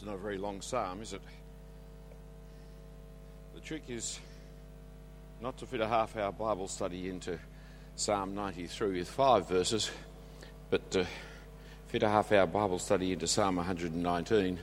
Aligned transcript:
It's 0.00 0.06
not 0.06 0.14
a 0.14 0.18
very 0.18 0.38
long 0.38 0.62
psalm, 0.62 1.02
is 1.02 1.12
it? 1.12 1.20
The 3.52 3.60
trick 3.60 3.82
is 3.88 4.18
not 5.42 5.58
to 5.58 5.66
fit 5.66 5.82
a 5.82 5.86
half 5.86 6.16
hour 6.16 6.32
Bible 6.32 6.68
study 6.68 7.10
into 7.10 7.38
Psalm 7.96 8.34
93 8.34 8.96
with 8.96 9.10
five 9.10 9.46
verses, 9.46 9.90
but 10.70 10.90
to 10.92 11.06
fit 11.88 12.02
a 12.02 12.08
half 12.08 12.32
hour 12.32 12.46
Bible 12.46 12.78
study 12.78 13.12
into 13.12 13.26
Psalm 13.26 13.56
119 13.56 14.58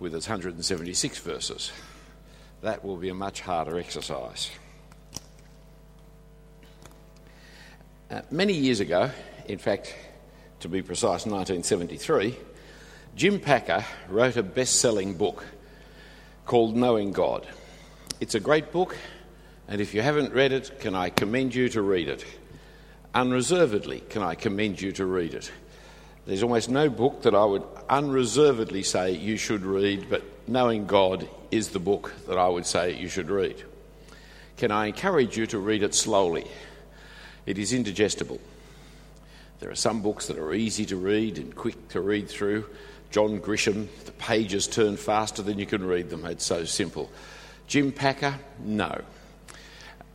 with 0.00 0.14
its 0.14 0.28
176 0.28 1.18
verses. 1.18 1.72
That 2.60 2.84
will 2.84 2.98
be 2.98 3.08
a 3.08 3.14
much 3.14 3.40
harder 3.40 3.78
exercise. 3.78 4.50
Uh, 8.10 8.20
many 8.30 8.52
years 8.52 8.80
ago, 8.80 9.10
in 9.46 9.56
fact, 9.56 9.96
to 10.60 10.68
be 10.68 10.82
precise, 10.82 11.24
1973, 11.24 12.36
Jim 13.16 13.38
Packer 13.38 13.84
wrote 14.08 14.36
a 14.36 14.42
best 14.42 14.80
selling 14.80 15.14
book 15.14 15.46
called 16.46 16.74
Knowing 16.74 17.12
God. 17.12 17.46
It's 18.20 18.34
a 18.34 18.40
great 18.40 18.72
book, 18.72 18.96
and 19.68 19.80
if 19.80 19.94
you 19.94 20.02
haven't 20.02 20.32
read 20.32 20.50
it, 20.50 20.80
can 20.80 20.96
I 20.96 21.10
commend 21.10 21.54
you 21.54 21.68
to 21.68 21.82
read 21.82 22.08
it? 22.08 22.24
Unreservedly, 23.14 24.00
can 24.08 24.22
I 24.22 24.34
commend 24.34 24.80
you 24.80 24.90
to 24.92 25.06
read 25.06 25.34
it? 25.34 25.52
There's 26.26 26.42
almost 26.42 26.68
no 26.68 26.88
book 26.88 27.22
that 27.22 27.36
I 27.36 27.44
would 27.44 27.62
unreservedly 27.88 28.82
say 28.82 29.12
you 29.12 29.36
should 29.36 29.64
read, 29.64 30.10
but 30.10 30.24
Knowing 30.48 30.86
God 30.86 31.28
is 31.52 31.68
the 31.68 31.78
book 31.78 32.12
that 32.26 32.36
I 32.36 32.48
would 32.48 32.66
say 32.66 32.98
you 32.98 33.08
should 33.08 33.30
read. 33.30 33.62
Can 34.56 34.72
I 34.72 34.86
encourage 34.86 35.36
you 35.36 35.46
to 35.46 35.58
read 35.60 35.84
it 35.84 35.94
slowly? 35.94 36.48
It 37.46 37.58
is 37.58 37.72
indigestible. 37.72 38.40
There 39.60 39.70
are 39.70 39.76
some 39.76 40.02
books 40.02 40.26
that 40.26 40.38
are 40.38 40.52
easy 40.52 40.84
to 40.86 40.96
read 40.96 41.38
and 41.38 41.54
quick 41.54 41.88
to 41.90 42.00
read 42.00 42.28
through. 42.28 42.66
John 43.14 43.38
Grisham, 43.38 43.86
the 44.06 44.10
pages 44.10 44.66
turn 44.66 44.96
faster 44.96 45.40
than 45.40 45.56
you 45.56 45.66
can 45.66 45.84
read 45.84 46.10
them. 46.10 46.24
It's 46.24 46.44
so 46.44 46.64
simple. 46.64 47.12
Jim 47.68 47.92
Packer, 47.92 48.34
no. 48.58 49.02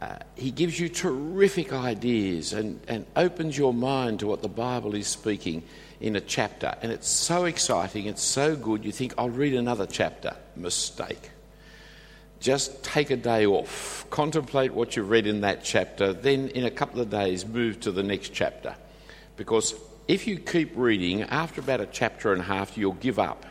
Uh, 0.01 0.17
he 0.35 0.51
gives 0.51 0.77
you 0.77 0.89
terrific 0.89 1.71
ideas 1.71 2.51
and, 2.51 2.81
and 2.89 3.05
opens 3.15 3.57
your 3.57 3.73
mind 3.73 4.19
to 4.19 4.27
what 4.27 4.41
the 4.41 4.49
Bible 4.49 4.95
is 4.95 5.07
speaking 5.07 5.63
in 6.01 6.17
a 6.17 6.19
chapter. 6.19 6.75
And 6.81 6.91
it's 6.91 7.07
so 7.07 7.45
exciting, 7.45 8.07
it's 8.07 8.21
so 8.21 8.57
good, 8.57 8.83
you 8.83 8.91
think, 8.91 9.13
I'll 9.17 9.29
read 9.29 9.53
another 9.53 9.85
chapter. 9.85 10.35
Mistake. 10.57 11.29
Just 12.41 12.83
take 12.83 13.11
a 13.11 13.15
day 13.15 13.45
off, 13.45 14.05
contemplate 14.09 14.73
what 14.73 14.97
you've 14.97 15.09
read 15.09 15.25
in 15.25 15.39
that 15.39 15.63
chapter, 15.63 16.11
then 16.11 16.49
in 16.49 16.65
a 16.65 16.71
couple 16.71 16.99
of 16.99 17.09
days 17.09 17.45
move 17.45 17.79
to 17.79 17.93
the 17.93 18.03
next 18.03 18.33
chapter. 18.33 18.75
Because 19.37 19.73
if 20.09 20.25
you 20.25 20.39
keep 20.39 20.71
reading, 20.75 21.21
after 21.21 21.61
about 21.61 21.81
a 21.81 21.85
chapter 21.85 22.33
and 22.33 22.41
a 22.41 22.43
half, 22.43 22.79
you'll 22.79 22.93
give 22.93 23.19
up 23.19 23.45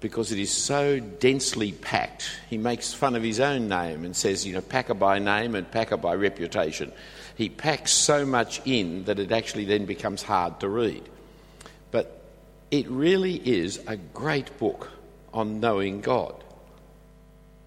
because 0.00 0.30
it 0.30 0.38
is 0.38 0.50
so 0.50 1.00
densely 1.00 1.72
packed. 1.72 2.30
He 2.50 2.58
makes 2.58 2.92
fun 2.92 3.16
of 3.16 3.22
his 3.22 3.40
own 3.40 3.68
name 3.68 4.04
and 4.04 4.14
says, 4.14 4.46
you 4.46 4.52
know, 4.52 4.60
packer 4.60 4.92
by 4.92 5.18
name 5.18 5.54
and 5.54 5.68
packer 5.68 5.96
by 5.96 6.14
reputation. 6.14 6.92
He 7.36 7.48
packs 7.48 7.90
so 7.90 8.26
much 8.26 8.60
in 8.66 9.04
that 9.04 9.18
it 9.18 9.32
actually 9.32 9.64
then 9.64 9.86
becomes 9.86 10.22
hard 10.22 10.60
to 10.60 10.68
read. 10.68 11.08
But 11.90 12.22
it 12.70 12.86
really 12.90 13.36
is 13.36 13.80
a 13.86 13.96
great 13.96 14.58
book 14.58 14.90
on 15.32 15.58
knowing 15.58 16.02
God. 16.02 16.34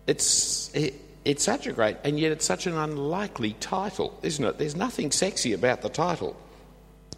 It's, 0.06 0.70
it, 0.76 0.94
it's 1.26 1.44
such 1.44 1.66
a 1.66 1.74
great, 1.74 1.98
and 2.04 2.20
yet 2.20 2.32
it's 2.32 2.46
such 2.46 2.68
an 2.68 2.78
unlikely 2.78 3.54
title, 3.54 4.20
isn't 4.22 4.46
it? 4.46 4.60
There's 4.60 4.76
nothing 4.76 5.10
sexy 5.10 5.54
about 5.54 5.82
the 5.82 5.90
title. 5.90 6.38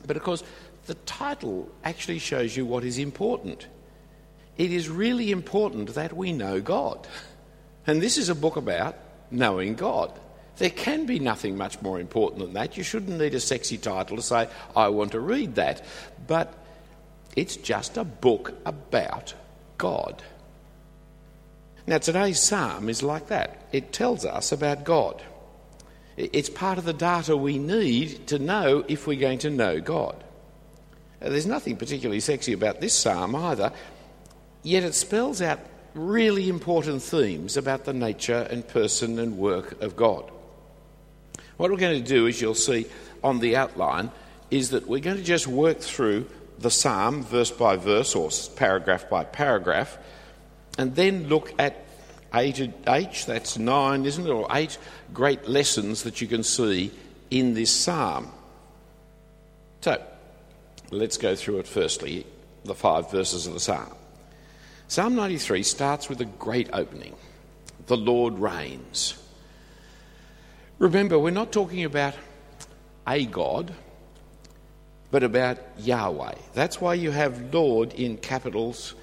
But 0.05 0.17
of 0.17 0.23
course, 0.23 0.43
the 0.85 0.95
title 0.95 1.69
actually 1.83 2.19
shows 2.19 2.55
you 2.57 2.65
what 2.65 2.83
is 2.83 2.97
important. 2.97 3.67
It 4.57 4.71
is 4.71 4.89
really 4.89 5.31
important 5.31 5.93
that 5.95 6.13
we 6.15 6.33
know 6.33 6.61
God. 6.61 7.07
And 7.87 8.01
this 8.01 8.17
is 8.17 8.29
a 8.29 8.35
book 8.35 8.55
about 8.55 8.95
knowing 9.31 9.75
God. 9.75 10.11
There 10.57 10.69
can 10.69 11.05
be 11.05 11.19
nothing 11.19 11.57
much 11.57 11.81
more 11.81 11.99
important 11.99 12.41
than 12.41 12.53
that. 12.53 12.77
You 12.77 12.83
shouldn't 12.83 13.17
need 13.17 13.33
a 13.33 13.39
sexy 13.39 13.77
title 13.77 14.17
to 14.17 14.23
say, 14.23 14.47
I 14.75 14.89
want 14.89 15.13
to 15.13 15.19
read 15.19 15.55
that. 15.55 15.83
But 16.27 16.53
it's 17.35 17.55
just 17.57 17.97
a 17.97 18.03
book 18.03 18.53
about 18.65 19.33
God. 19.77 20.21
Now, 21.87 21.97
today's 21.97 22.39
psalm 22.39 22.87
is 22.87 23.03
like 23.03 23.27
that. 23.27 23.67
It 23.71 23.91
tells 23.91 24.25
us 24.25 24.51
about 24.51 24.83
God. 24.83 25.21
It's 26.15 26.49
part 26.49 26.77
of 26.77 26.85
the 26.85 26.93
data 26.93 27.35
we 27.35 27.57
need 27.57 28.27
to 28.27 28.37
know 28.37 28.85
if 28.87 29.07
we're 29.07 29.19
going 29.19 29.39
to 29.39 29.49
know 29.49 29.81
God. 29.81 30.23
Uh, 31.23 31.29
there's 31.29 31.45
nothing 31.45 31.77
particularly 31.77 32.19
sexy 32.19 32.53
about 32.53 32.81
this 32.81 32.93
psalm 32.93 33.35
either, 33.35 33.71
yet 34.61 34.83
it 34.83 34.93
spells 34.93 35.41
out 35.41 35.59
really 35.93 36.49
important 36.49 37.01
themes 37.01 37.55
about 37.55 37.85
the 37.85 37.93
nature 37.93 38.47
and 38.49 38.67
person 38.67 39.19
and 39.19 39.37
work 39.37 39.81
of 39.81 39.95
God. 39.95 40.29
What 41.57 41.71
we're 41.71 41.77
going 41.77 42.03
to 42.03 42.07
do, 42.07 42.27
as 42.27 42.41
you'll 42.41 42.55
see 42.55 42.87
on 43.23 43.39
the 43.39 43.55
outline, 43.55 44.11
is 44.49 44.71
that 44.71 44.87
we're 44.87 44.99
going 44.99 45.17
to 45.17 45.23
just 45.23 45.47
work 45.47 45.79
through 45.79 46.27
the 46.59 46.71
psalm 46.71 47.23
verse 47.23 47.51
by 47.51 47.75
verse 47.75 48.15
or 48.15 48.29
paragraph 48.55 49.09
by 49.09 49.23
paragraph, 49.23 49.97
and 50.77 50.95
then 50.95 51.27
look 51.27 51.53
at 51.59 51.85
H, 52.33 53.25
that's 53.27 53.59
nine, 53.59 54.05
isn't 54.05 54.25
it, 54.25 54.29
or 54.29 54.47
eight 54.51 54.79
great 55.13 55.47
lessons 55.47 56.03
that 56.03 56.19
you 56.19 56.27
can 56.27 56.41
see 56.41 56.91
in 57.29 57.53
this 57.53 57.71
psalm. 57.71 58.31
So, 59.81 60.01
Let's 60.93 61.17
go 61.17 61.35
through 61.35 61.59
it 61.59 61.67
firstly, 61.67 62.25
the 62.63 62.75
five 62.75 63.09
verses 63.09 63.47
of 63.47 63.53
the 63.53 63.59
psalm. 63.59 63.93
Psalm 64.87 65.15
93 65.15 65.63
starts 65.63 66.07
with 66.07 66.21
a 66.21 66.25
great 66.25 66.69
opening 66.71 67.15
The 67.87 67.97
Lord 67.97 68.37
reigns. 68.37 69.17
Remember, 70.77 71.17
we're 71.17 71.31
not 71.31 71.51
talking 71.51 71.83
about 71.83 72.13
a 73.07 73.25
God, 73.25 73.73
but 75.09 75.23
about 75.23 75.57
Yahweh. 75.79 76.35
That's 76.53 76.79
why 76.79 76.93
you 76.93 77.09
have 77.09 77.53
Lord 77.53 77.93
in 77.93 78.17
capitals, 78.17 78.93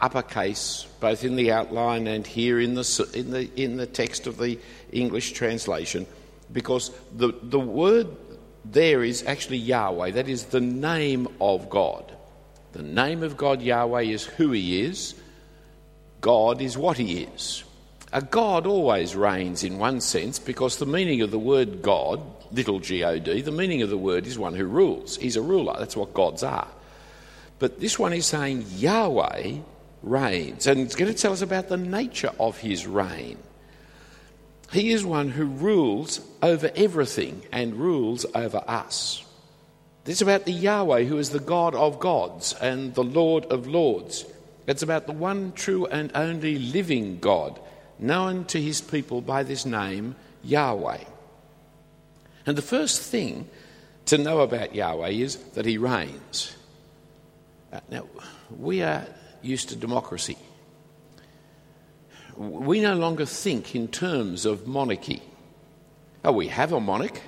uppercase, 0.00 0.86
both 1.00 1.24
in 1.24 1.36
the 1.36 1.52
outline 1.52 2.06
and 2.06 2.26
here 2.26 2.58
in 2.58 2.74
the, 2.74 3.10
in 3.14 3.30
the, 3.30 3.50
in 3.62 3.76
the 3.76 3.86
text 3.86 4.26
of 4.26 4.38
the 4.38 4.58
English 4.92 5.32
translation, 5.32 6.06
because 6.52 6.90
the, 7.14 7.34
the 7.42 7.60
word 7.60 8.23
there 8.64 9.04
is 9.04 9.24
actually 9.26 9.58
Yahweh. 9.58 10.12
That 10.12 10.28
is 10.28 10.46
the 10.46 10.60
name 10.60 11.28
of 11.40 11.68
God. 11.68 12.12
The 12.72 12.82
name 12.82 13.22
of 13.22 13.36
God, 13.36 13.62
Yahweh, 13.62 14.02
is 14.02 14.24
who 14.24 14.52
He 14.52 14.82
is. 14.82 15.14
God 16.20 16.60
is 16.60 16.76
what 16.76 16.96
He 16.96 17.22
is. 17.22 17.64
A 18.12 18.22
God 18.22 18.66
always 18.66 19.16
reigns 19.16 19.64
in 19.64 19.78
one 19.78 20.00
sense 20.00 20.38
because 20.38 20.76
the 20.78 20.86
meaning 20.86 21.20
of 21.20 21.30
the 21.30 21.38
word 21.38 21.82
God, 21.82 22.20
little 22.52 22.78
g 22.78 23.02
o 23.02 23.18
d, 23.18 23.42
the 23.42 23.50
meaning 23.50 23.82
of 23.82 23.90
the 23.90 23.98
word 23.98 24.26
is 24.26 24.38
one 24.38 24.54
who 24.54 24.66
rules. 24.66 25.16
He's 25.16 25.36
a 25.36 25.42
ruler. 25.42 25.74
That's 25.78 25.96
what 25.96 26.14
gods 26.14 26.42
are. 26.42 26.68
But 27.58 27.80
this 27.80 27.98
one 27.98 28.12
is 28.12 28.26
saying 28.26 28.66
Yahweh 28.76 29.56
reigns. 30.02 30.66
And 30.66 30.80
it's 30.80 30.94
going 30.94 31.12
to 31.12 31.18
tell 31.18 31.32
us 31.32 31.42
about 31.42 31.68
the 31.68 31.76
nature 31.76 32.30
of 32.38 32.58
His 32.58 32.86
reign. 32.86 33.38
He 34.74 34.90
is 34.90 35.06
one 35.06 35.28
who 35.28 35.44
rules 35.44 36.20
over 36.42 36.68
everything 36.74 37.42
and 37.52 37.76
rules 37.76 38.26
over 38.34 38.60
us. 38.66 39.24
This 40.02 40.16
is 40.16 40.22
about 40.22 40.46
the 40.46 40.52
Yahweh, 40.52 41.04
who 41.04 41.18
is 41.18 41.30
the 41.30 41.38
God 41.38 41.76
of 41.76 42.00
gods 42.00 42.54
and 42.60 42.92
the 42.92 43.04
Lord 43.04 43.44
of 43.46 43.68
lords. 43.68 44.24
It's 44.66 44.82
about 44.82 45.06
the 45.06 45.12
one 45.12 45.52
true 45.52 45.86
and 45.86 46.10
only 46.16 46.58
living 46.58 47.20
God, 47.20 47.60
known 48.00 48.46
to 48.46 48.60
his 48.60 48.80
people 48.80 49.20
by 49.20 49.44
this 49.44 49.64
name, 49.64 50.16
Yahweh. 50.42 51.04
And 52.44 52.58
the 52.58 52.60
first 52.60 53.00
thing 53.00 53.48
to 54.06 54.18
know 54.18 54.40
about 54.40 54.74
Yahweh 54.74 55.10
is 55.10 55.36
that 55.54 55.66
he 55.66 55.78
reigns. 55.78 56.52
Uh, 57.72 57.78
now, 57.92 58.06
we 58.58 58.82
are 58.82 59.06
used 59.40 59.68
to 59.68 59.76
democracy 59.76 60.36
we 62.36 62.80
no 62.80 62.94
longer 62.94 63.26
think 63.26 63.74
in 63.74 63.88
terms 63.88 64.44
of 64.44 64.66
monarchy. 64.66 65.22
Oh, 66.24 66.32
we 66.32 66.48
have 66.48 66.72
a 66.72 66.80
monarch, 66.80 67.20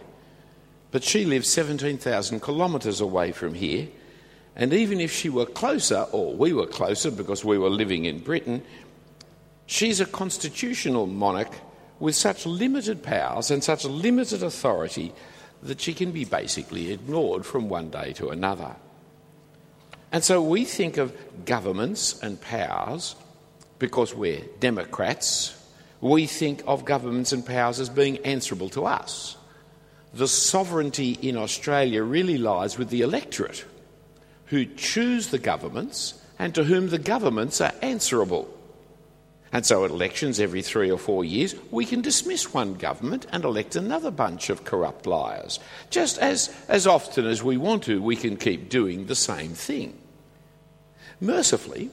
but 0.91 1.05
she 1.05 1.25
lives 1.25 1.50
17,000 1.50 2.41
kilometres 2.43 3.00
away 3.00 3.32
from 3.32 3.55
here. 3.55 3.88
And 4.55 4.73
even 4.73 5.00
if 5.00 5.12
she 5.12 5.29
were 5.29 5.47
closer, 5.47 6.06
or 6.12 6.35
we 6.35 6.53
were 6.53 6.67
closer 6.67 7.11
because 7.11 7.44
we 7.44 7.58
were 7.58 7.69
living 7.69 8.06
in 8.06 8.20
Britain, 8.20 8.62
she's 9.67 10.00
a 10.00 10.06
constitutional 10.06 11.06
monarch 11.06 11.52
with 11.99 12.14
such 12.14 12.47
limited 12.47 13.02
powers 13.02 13.50
and 13.50 13.62
such 13.62 13.85
limited 13.85 14.43
authority 14.43 15.12
that 15.62 15.81
she 15.81 15.93
can 15.93 16.11
be 16.12 16.25
basically 16.25 16.93
ignored 16.93 17.44
from 17.44 17.69
one 17.69 17.91
day 17.91 18.12
to 18.14 18.31
another. 18.31 18.76
And 20.12 20.25
so 20.25 20.41
we 20.41 20.64
think 20.64 20.97
of 20.97 21.14
governments 21.44 22.19
and 22.23 22.41
powers 22.41 23.14
because 23.78 24.14
we're 24.14 24.43
Democrats, 24.61 25.56
we 26.00 26.26
think 26.26 26.62
of 26.67 26.84
governments 26.84 27.32
and 27.32 27.44
powers 27.44 27.81
as 27.81 27.88
being 27.88 28.19
answerable 28.19 28.69
to 28.70 28.87
us. 28.87 29.37
The 30.14 30.28
sovereignty 30.28 31.12
in 31.12 31.37
Australia 31.37 32.02
really 32.02 32.38
lies 32.38 32.78
with 32.78 32.88
the 32.88 33.02
electorate, 33.02 33.64
who 34.46 34.64
choose 34.64 35.28
the 35.28 35.38
governments 35.38 36.14
and 36.38 36.55
to 36.55 36.64
whom 36.64 36.88
the 36.88 36.99
governments 36.99 37.61
are 37.61 37.73
answerable. 37.82 38.49
And 39.52 39.64
so, 39.64 39.84
at 39.84 39.90
elections 39.90 40.40
every 40.40 40.61
three 40.62 40.90
or 40.90 40.99
four 40.99 41.25
years, 41.25 41.55
we 41.70 41.84
can 41.87 42.02
dismiss 42.02 42.52
one 42.52 42.75
government 42.75 43.26
and 43.31 43.44
elect 43.44 43.76
another 43.76 44.11
bunch 44.11 44.50
of 44.50 44.64
corrupt 44.64 45.06
liars. 45.06 45.61
Just 45.88 46.19
as, 46.19 46.55
as 46.69 46.87
often 46.87 47.26
as 47.26 47.43
we 47.43 47.56
want 47.56 47.84
to, 47.84 48.02
we 48.02 48.17
can 48.17 48.37
keep 48.37 48.69
doing 48.69 49.06
the 49.06 49.14
same 49.14 49.52
thing. 49.52 49.96
Mercifully, 51.20 51.90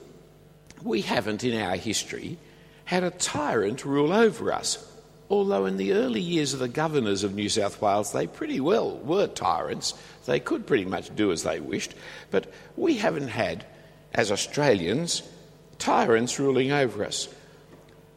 we 0.83 1.01
haven't 1.01 1.43
in 1.43 1.59
our 1.59 1.75
history 1.75 2.37
had 2.85 3.03
a 3.03 3.11
tyrant 3.11 3.85
rule 3.85 4.11
over 4.11 4.51
us. 4.51 4.89
Although 5.29 5.65
in 5.65 5.77
the 5.77 5.93
early 5.93 6.19
years 6.19 6.53
of 6.53 6.59
the 6.59 6.67
governors 6.67 7.23
of 7.23 7.33
New 7.33 7.49
South 7.49 7.81
Wales, 7.81 8.11
they 8.11 8.27
pretty 8.27 8.59
well 8.59 8.97
were 8.97 9.27
tyrants. 9.27 9.93
They 10.25 10.39
could 10.39 10.67
pretty 10.67 10.85
much 10.85 11.15
do 11.15 11.31
as 11.31 11.43
they 11.43 11.59
wished. 11.59 11.95
But 12.29 12.51
we 12.75 12.97
haven't 12.97 13.29
had, 13.29 13.65
as 14.13 14.31
Australians, 14.31 15.23
tyrants 15.79 16.39
ruling 16.39 16.71
over 16.71 17.03
us. 17.03 17.33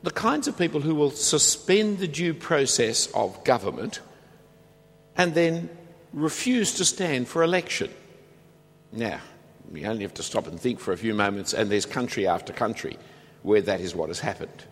The 0.02 0.10
kinds 0.10 0.46
of 0.46 0.58
people 0.58 0.80
who 0.80 0.94
will 0.94 1.10
suspend 1.10 1.98
the 1.98 2.08
due 2.08 2.34
process 2.34 3.06
of 3.12 3.42
government 3.44 4.00
and 5.16 5.32
then 5.34 5.70
refuse 6.12 6.74
to 6.74 6.84
stand 6.84 7.28
for 7.28 7.42
election. 7.42 7.90
Now, 8.92 9.20
we 9.72 9.84
only 9.84 10.02
have 10.02 10.14
to 10.14 10.22
stop 10.22 10.46
and 10.46 10.58
think 10.60 10.80
for 10.80 10.92
a 10.92 10.96
few 10.96 11.14
moments, 11.14 11.52
and 11.54 11.70
there's 11.70 11.86
country 11.86 12.26
after 12.26 12.52
country 12.52 12.98
where 13.42 13.60
that 13.62 13.80
is 13.80 13.94
what 13.94 14.08
has 14.08 14.20
happened, 14.20 14.64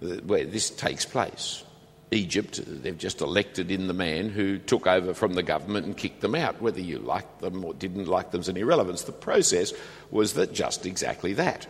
where 0.00 0.44
this 0.44 0.70
takes 0.70 1.04
place. 1.04 1.64
Egypt, 2.12 2.60
they've 2.66 2.98
just 2.98 3.20
elected 3.20 3.70
in 3.70 3.86
the 3.86 3.94
man 3.94 4.30
who 4.30 4.58
took 4.58 4.86
over 4.86 5.14
from 5.14 5.34
the 5.34 5.42
government 5.42 5.86
and 5.86 5.96
kicked 5.96 6.20
them 6.20 6.34
out. 6.34 6.60
Whether 6.60 6.80
you 6.80 6.98
liked 6.98 7.40
them 7.40 7.64
or 7.64 7.72
didn't 7.72 8.08
like 8.08 8.32
them 8.32 8.40
is 8.40 8.48
an 8.48 8.56
irrelevance. 8.56 9.02
The 9.02 9.12
process 9.12 9.72
was 10.10 10.34
that 10.34 10.52
just 10.52 10.86
exactly 10.86 11.34
that. 11.34 11.68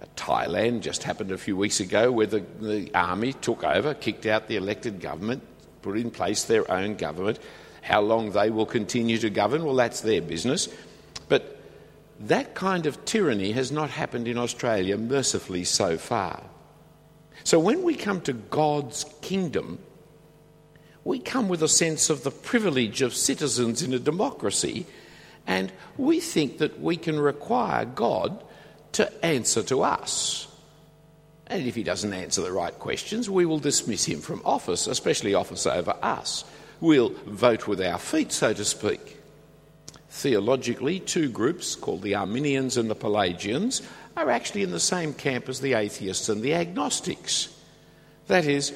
Uh, 0.00 0.04
Thailand 0.16 0.82
just 0.82 1.02
happened 1.02 1.32
a 1.32 1.38
few 1.38 1.56
weeks 1.56 1.80
ago 1.80 2.12
where 2.12 2.26
the, 2.26 2.44
the 2.60 2.90
army 2.94 3.32
took 3.32 3.64
over, 3.64 3.94
kicked 3.94 4.26
out 4.26 4.46
the 4.46 4.56
elected 4.56 5.00
government, 5.00 5.42
put 5.82 5.98
in 5.98 6.12
place 6.12 6.44
their 6.44 6.70
own 6.70 6.94
government. 6.94 7.40
How 7.82 8.00
long 8.00 8.30
they 8.30 8.50
will 8.50 8.66
continue 8.66 9.18
to 9.18 9.30
govern, 9.30 9.64
well, 9.64 9.74
that's 9.74 10.02
their 10.02 10.22
business. 10.22 10.68
But 11.28 11.59
that 12.20 12.54
kind 12.54 12.86
of 12.86 13.04
tyranny 13.04 13.52
has 13.52 13.72
not 13.72 13.90
happened 13.90 14.28
in 14.28 14.36
Australia, 14.36 14.98
mercifully, 14.98 15.64
so 15.64 15.96
far. 15.96 16.42
So 17.44 17.58
when 17.58 17.82
we 17.82 17.94
come 17.94 18.20
to 18.22 18.34
God's 18.34 19.06
kingdom, 19.22 19.78
we 21.02 21.18
come 21.18 21.48
with 21.48 21.62
a 21.62 21.68
sense 21.68 22.10
of 22.10 22.22
the 22.22 22.30
privilege 22.30 23.00
of 23.00 23.14
citizens 23.14 23.82
in 23.82 23.94
a 23.94 23.98
democracy, 23.98 24.84
and 25.46 25.72
we 25.96 26.20
think 26.20 26.58
that 26.58 26.78
we 26.78 26.96
can 26.96 27.18
require 27.18 27.86
God 27.86 28.44
to 28.92 29.24
answer 29.24 29.62
to 29.64 29.82
us. 29.82 30.46
And 31.46 31.66
if 31.66 31.74
he 31.74 31.82
doesn't 31.82 32.12
answer 32.12 32.42
the 32.42 32.52
right 32.52 32.78
questions, 32.78 33.30
we 33.30 33.46
will 33.46 33.58
dismiss 33.58 34.04
him 34.04 34.20
from 34.20 34.42
office, 34.44 34.86
especially 34.86 35.34
office 35.34 35.66
over 35.66 35.96
us. 36.02 36.44
We'll 36.80 37.14
vote 37.26 37.66
with 37.66 37.80
our 37.80 37.98
feet, 37.98 38.30
so 38.30 38.52
to 38.52 38.64
speak. 38.64 39.19
Theologically, 40.10 40.98
two 40.98 41.28
groups 41.28 41.76
called 41.76 42.02
the 42.02 42.16
Arminians 42.16 42.76
and 42.76 42.90
the 42.90 42.96
Pelagians 42.96 43.80
are 44.16 44.28
actually 44.28 44.62
in 44.62 44.72
the 44.72 44.80
same 44.80 45.14
camp 45.14 45.48
as 45.48 45.60
the 45.60 45.74
atheists 45.74 46.28
and 46.28 46.42
the 46.42 46.54
agnostics. 46.54 47.48
That 48.26 48.44
is, 48.44 48.72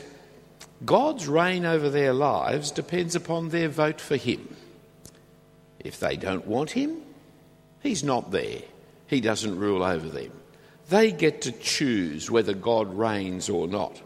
God's 0.84 1.26
reign 1.26 1.66
over 1.66 1.90
their 1.90 2.12
lives 2.12 2.70
depends 2.70 3.16
upon 3.16 3.48
their 3.48 3.68
vote 3.68 4.00
for 4.00 4.16
Him. 4.16 4.56
If 5.80 5.98
they 5.98 6.16
don't 6.16 6.46
want 6.46 6.70
Him, 6.70 7.02
He's 7.82 8.04
not 8.04 8.30
there. 8.30 8.62
He 9.08 9.20
doesn't 9.20 9.58
rule 9.58 9.82
over 9.82 10.08
them. 10.08 10.30
They 10.88 11.10
get 11.12 11.42
to 11.42 11.52
choose 11.52 12.30
whether 12.30 12.54
God 12.54 12.94
reigns 12.94 13.48
or 13.48 13.66
not. 13.66 14.00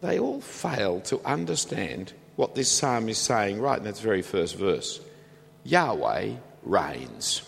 They 0.00 0.18
all 0.18 0.40
fail 0.40 1.00
to 1.02 1.20
understand 1.24 2.12
what 2.36 2.54
this 2.54 2.70
psalm 2.70 3.08
is 3.08 3.18
saying 3.18 3.60
right 3.60 3.80
in 3.80 3.86
its 3.86 4.00
very 4.00 4.22
first 4.22 4.56
verse. 4.56 5.00
Yahweh 5.68 6.36
reigns. 6.62 7.42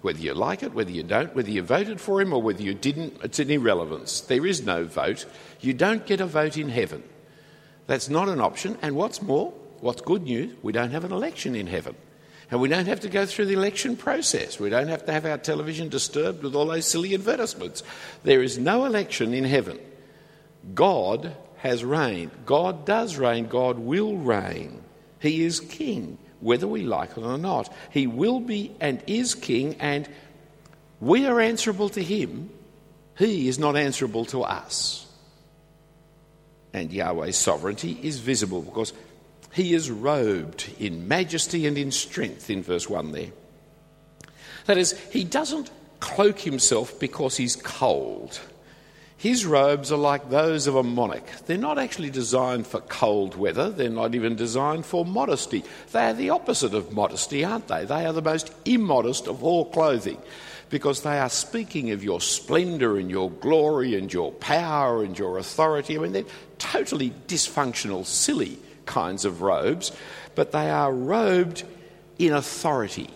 Whether 0.00 0.20
you 0.20 0.34
like 0.34 0.62
it, 0.62 0.72
whether 0.72 0.90
you 0.90 1.02
don't, 1.02 1.34
whether 1.34 1.50
you 1.50 1.62
voted 1.62 2.00
for 2.00 2.20
him 2.20 2.32
or 2.32 2.40
whether 2.40 2.62
you 2.62 2.74
didn't, 2.74 3.18
it's 3.22 3.38
an 3.38 3.50
irrelevance. 3.50 4.22
There 4.22 4.46
is 4.46 4.64
no 4.64 4.84
vote. 4.84 5.26
You 5.60 5.74
don't 5.74 6.06
get 6.06 6.20
a 6.20 6.26
vote 6.26 6.56
in 6.56 6.68
heaven. 6.70 7.02
That's 7.86 8.08
not 8.08 8.28
an 8.28 8.40
option. 8.40 8.78
And 8.80 8.96
what's 8.96 9.20
more, 9.20 9.52
what's 9.80 10.00
good 10.00 10.22
news, 10.22 10.54
we 10.62 10.72
don't 10.72 10.90
have 10.90 11.04
an 11.04 11.12
election 11.12 11.54
in 11.54 11.66
heaven. 11.66 11.96
And 12.50 12.60
we 12.60 12.68
don't 12.68 12.86
have 12.86 13.00
to 13.00 13.08
go 13.08 13.26
through 13.26 13.46
the 13.46 13.54
election 13.54 13.96
process. 13.96 14.58
We 14.58 14.70
don't 14.70 14.88
have 14.88 15.04
to 15.06 15.12
have 15.12 15.26
our 15.26 15.38
television 15.38 15.88
disturbed 15.88 16.42
with 16.42 16.54
all 16.54 16.66
those 16.66 16.86
silly 16.86 17.14
advertisements. 17.14 17.82
There 18.22 18.42
is 18.42 18.58
no 18.58 18.84
election 18.86 19.34
in 19.34 19.44
heaven. 19.44 19.78
God 20.74 21.36
has 21.58 21.84
reigned. 21.84 22.30
God 22.46 22.86
does 22.86 23.16
reign. 23.16 23.48
God 23.48 23.78
will 23.78 24.16
reign. 24.16 24.82
He 25.18 25.44
is 25.44 25.60
king 25.60 26.18
whether 26.44 26.68
we 26.68 26.82
like 26.82 27.16
it 27.16 27.22
or 27.22 27.38
not. 27.38 27.72
He 27.90 28.06
will 28.06 28.38
be 28.38 28.76
and 28.78 29.02
is 29.06 29.34
king, 29.34 29.76
and 29.80 30.06
we 31.00 31.26
are 31.26 31.40
answerable 31.40 31.88
to 31.90 32.02
him. 32.02 32.50
He 33.16 33.48
is 33.48 33.58
not 33.58 33.76
answerable 33.76 34.26
to 34.26 34.42
us. 34.42 35.06
And 36.74 36.92
Yahweh's 36.92 37.36
sovereignty 37.36 37.98
is 38.02 38.18
visible 38.18 38.60
because 38.60 38.92
he 39.52 39.72
is 39.72 39.90
robed 39.90 40.68
in 40.78 41.08
majesty 41.08 41.66
and 41.66 41.78
in 41.78 41.90
strength, 41.90 42.50
in 42.50 42.62
verse 42.62 42.90
1 42.90 43.12
there. 43.12 43.30
That 44.66 44.76
is, 44.76 44.92
he 45.10 45.24
doesn't 45.24 45.70
cloak 46.00 46.40
himself 46.40 46.98
because 47.00 47.36
he's 47.36 47.56
cold. 47.56 48.38
His 49.16 49.46
robes 49.46 49.90
are 49.90 49.98
like 49.98 50.28
those 50.28 50.66
of 50.66 50.76
a 50.76 50.82
monarch. 50.82 51.24
They're 51.46 51.56
not 51.56 51.78
actually 51.78 52.10
designed 52.10 52.66
for 52.66 52.80
cold 52.80 53.36
weather, 53.36 53.70
they're 53.70 53.88
not 53.88 54.14
even 54.14 54.36
designed 54.36 54.84
for 54.84 55.04
modesty. 55.04 55.64
They 55.92 56.04
are 56.06 56.12
the 56.12 56.30
opposite 56.30 56.74
of 56.74 56.92
modesty, 56.92 57.44
aren't 57.44 57.68
they? 57.68 57.84
They 57.84 58.04
are 58.04 58.12
the 58.12 58.22
most 58.22 58.52
immodest 58.64 59.26
of 59.26 59.42
all 59.42 59.66
clothing 59.66 60.18
because 60.68 61.02
they 61.02 61.18
are 61.18 61.30
speaking 61.30 61.90
of 61.92 62.02
your 62.02 62.20
splendour 62.20 62.98
and 62.98 63.10
your 63.10 63.30
glory 63.30 63.94
and 63.94 64.12
your 64.12 64.32
power 64.32 65.04
and 65.04 65.18
your 65.18 65.38
authority. 65.38 65.96
I 65.96 66.00
mean, 66.00 66.12
they're 66.12 66.24
totally 66.58 67.12
dysfunctional, 67.28 68.04
silly 68.04 68.58
kinds 68.84 69.24
of 69.24 69.40
robes, 69.40 69.92
but 70.34 70.52
they 70.52 70.68
are 70.70 70.92
robed 70.92 71.64
in 72.18 72.32
authority 72.32 73.10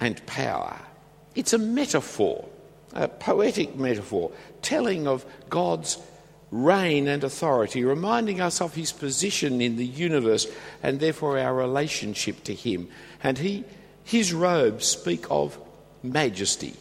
and 0.00 0.24
power. 0.26 0.78
It's 1.34 1.52
a 1.52 1.58
metaphor 1.58 2.48
a 2.94 3.08
poetic 3.08 3.76
metaphor, 3.76 4.30
telling 4.62 5.06
of 5.06 5.26
God's 5.50 5.98
reign 6.50 7.08
and 7.08 7.24
authority, 7.24 7.84
reminding 7.84 8.40
us 8.40 8.60
of 8.60 8.74
his 8.74 8.92
position 8.92 9.60
in 9.60 9.76
the 9.76 9.84
universe 9.84 10.46
and 10.82 11.00
therefore 11.00 11.38
our 11.38 11.54
relationship 11.54 12.44
to 12.44 12.54
him. 12.54 12.88
And 13.22 13.36
he, 13.38 13.64
his 14.04 14.32
robes 14.32 14.86
speak 14.86 15.26
of 15.30 15.58
majesty. 16.02 16.74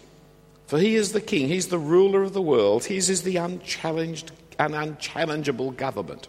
For 0.67 0.77
he 0.77 0.95
is 0.95 1.11
the 1.11 1.21
king, 1.21 1.47
he's 1.47 1.67
the 1.67 1.79
ruler 1.79 2.21
of 2.21 2.33
the 2.33 2.41
world, 2.41 2.85
his 2.85 3.09
is 3.09 3.23
the 3.23 3.37
unchallenged 3.37 4.31
and 4.59 4.75
unchallengeable 4.75 5.71
government. 5.71 6.27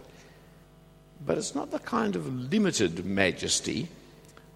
But 1.24 1.38
it's 1.38 1.54
not 1.54 1.70
the 1.70 1.78
kind 1.78 2.16
of 2.16 2.52
limited 2.52 3.04
majesty 3.04 3.88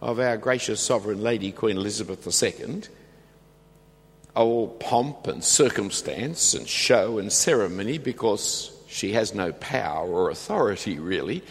of 0.00 0.18
our 0.18 0.36
gracious 0.36 0.80
sovereign 0.80 1.22
lady, 1.22 1.52
Queen 1.52 1.76
Elizabeth 1.76 2.26
II 2.26 2.82
all 4.38 4.68
pomp 4.68 5.26
and 5.26 5.42
circumstance 5.42 6.54
and 6.54 6.68
show 6.68 7.18
and 7.18 7.32
ceremony 7.32 7.98
because 7.98 8.70
she 8.86 9.12
has 9.12 9.34
no 9.34 9.52
power 9.52 10.08
or 10.08 10.30
authority, 10.30 10.98
really. 10.98 11.42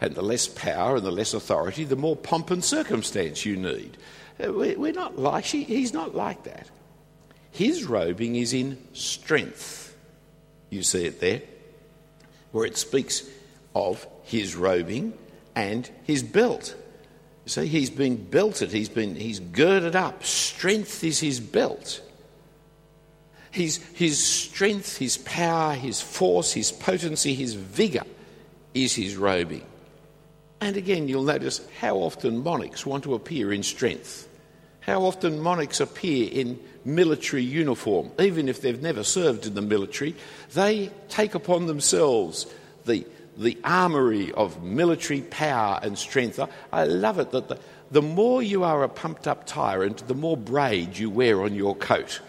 And 0.00 0.14
the 0.14 0.22
less 0.22 0.46
power 0.46 0.96
and 0.96 1.04
the 1.04 1.10
less 1.10 1.34
authority, 1.34 1.82
the 1.82 1.96
more 1.96 2.14
pomp 2.14 2.52
and 2.52 2.64
circumstance 2.64 3.44
you 3.44 3.56
need. 3.56 3.96
Uh, 4.42 4.52
we're 4.52 4.92
not 4.92 5.18
like, 5.18 5.44
she, 5.44 5.64
he's 5.64 5.92
not 5.92 6.14
like 6.14 6.44
that. 6.44 6.70
His 7.50 7.84
robing 7.84 8.36
is 8.36 8.52
in 8.52 8.78
strength. 8.92 9.96
You 10.70 10.84
see 10.84 11.04
it 11.06 11.20
there, 11.20 11.42
where 12.52 12.66
it 12.66 12.76
speaks 12.76 13.28
of 13.74 14.06
his 14.22 14.54
robing 14.54 15.14
and 15.56 15.90
his 16.04 16.22
belt. 16.22 16.76
You 17.44 17.50
see, 17.50 17.66
he's 17.66 17.90
been 17.90 18.16
belted, 18.16 18.72
he's 18.72 18.88
been 18.88 19.16
he's 19.16 19.40
girded 19.40 19.96
up. 19.96 20.22
Strength 20.22 21.02
is 21.02 21.18
his 21.18 21.40
belt. 21.40 22.02
His, 23.56 23.78
his 23.94 24.22
strength, 24.22 24.98
his 24.98 25.16
power, 25.16 25.72
his 25.72 25.98
force, 25.98 26.52
his 26.52 26.70
potency, 26.70 27.34
his 27.34 27.54
vigour 27.54 28.04
is 28.74 28.94
his 28.94 29.16
robing. 29.16 29.64
And 30.60 30.76
again, 30.76 31.08
you'll 31.08 31.22
notice 31.22 31.66
how 31.80 31.96
often 31.96 32.42
monarchs 32.42 32.84
want 32.84 33.04
to 33.04 33.14
appear 33.14 33.54
in 33.54 33.62
strength. 33.62 34.28
How 34.80 35.04
often 35.04 35.40
monarchs 35.40 35.80
appear 35.80 36.28
in 36.30 36.60
military 36.84 37.44
uniform, 37.44 38.10
even 38.20 38.50
if 38.50 38.60
they've 38.60 38.82
never 38.82 39.02
served 39.02 39.46
in 39.46 39.54
the 39.54 39.62
military, 39.62 40.14
they 40.52 40.90
take 41.08 41.34
upon 41.34 41.64
themselves 41.64 42.46
the, 42.84 43.06
the 43.38 43.56
armoury 43.64 44.32
of 44.32 44.62
military 44.62 45.22
power 45.22 45.80
and 45.82 45.96
strength. 45.96 46.38
I 46.74 46.84
love 46.84 47.18
it 47.18 47.30
that 47.30 47.48
the, 47.48 47.58
the 47.90 48.02
more 48.02 48.42
you 48.42 48.64
are 48.64 48.82
a 48.82 48.88
pumped 48.90 49.26
up 49.26 49.46
tyrant, 49.46 50.06
the 50.08 50.14
more 50.14 50.36
braid 50.36 50.98
you 50.98 51.08
wear 51.08 51.40
on 51.40 51.54
your 51.54 51.74
coat. 51.74 52.20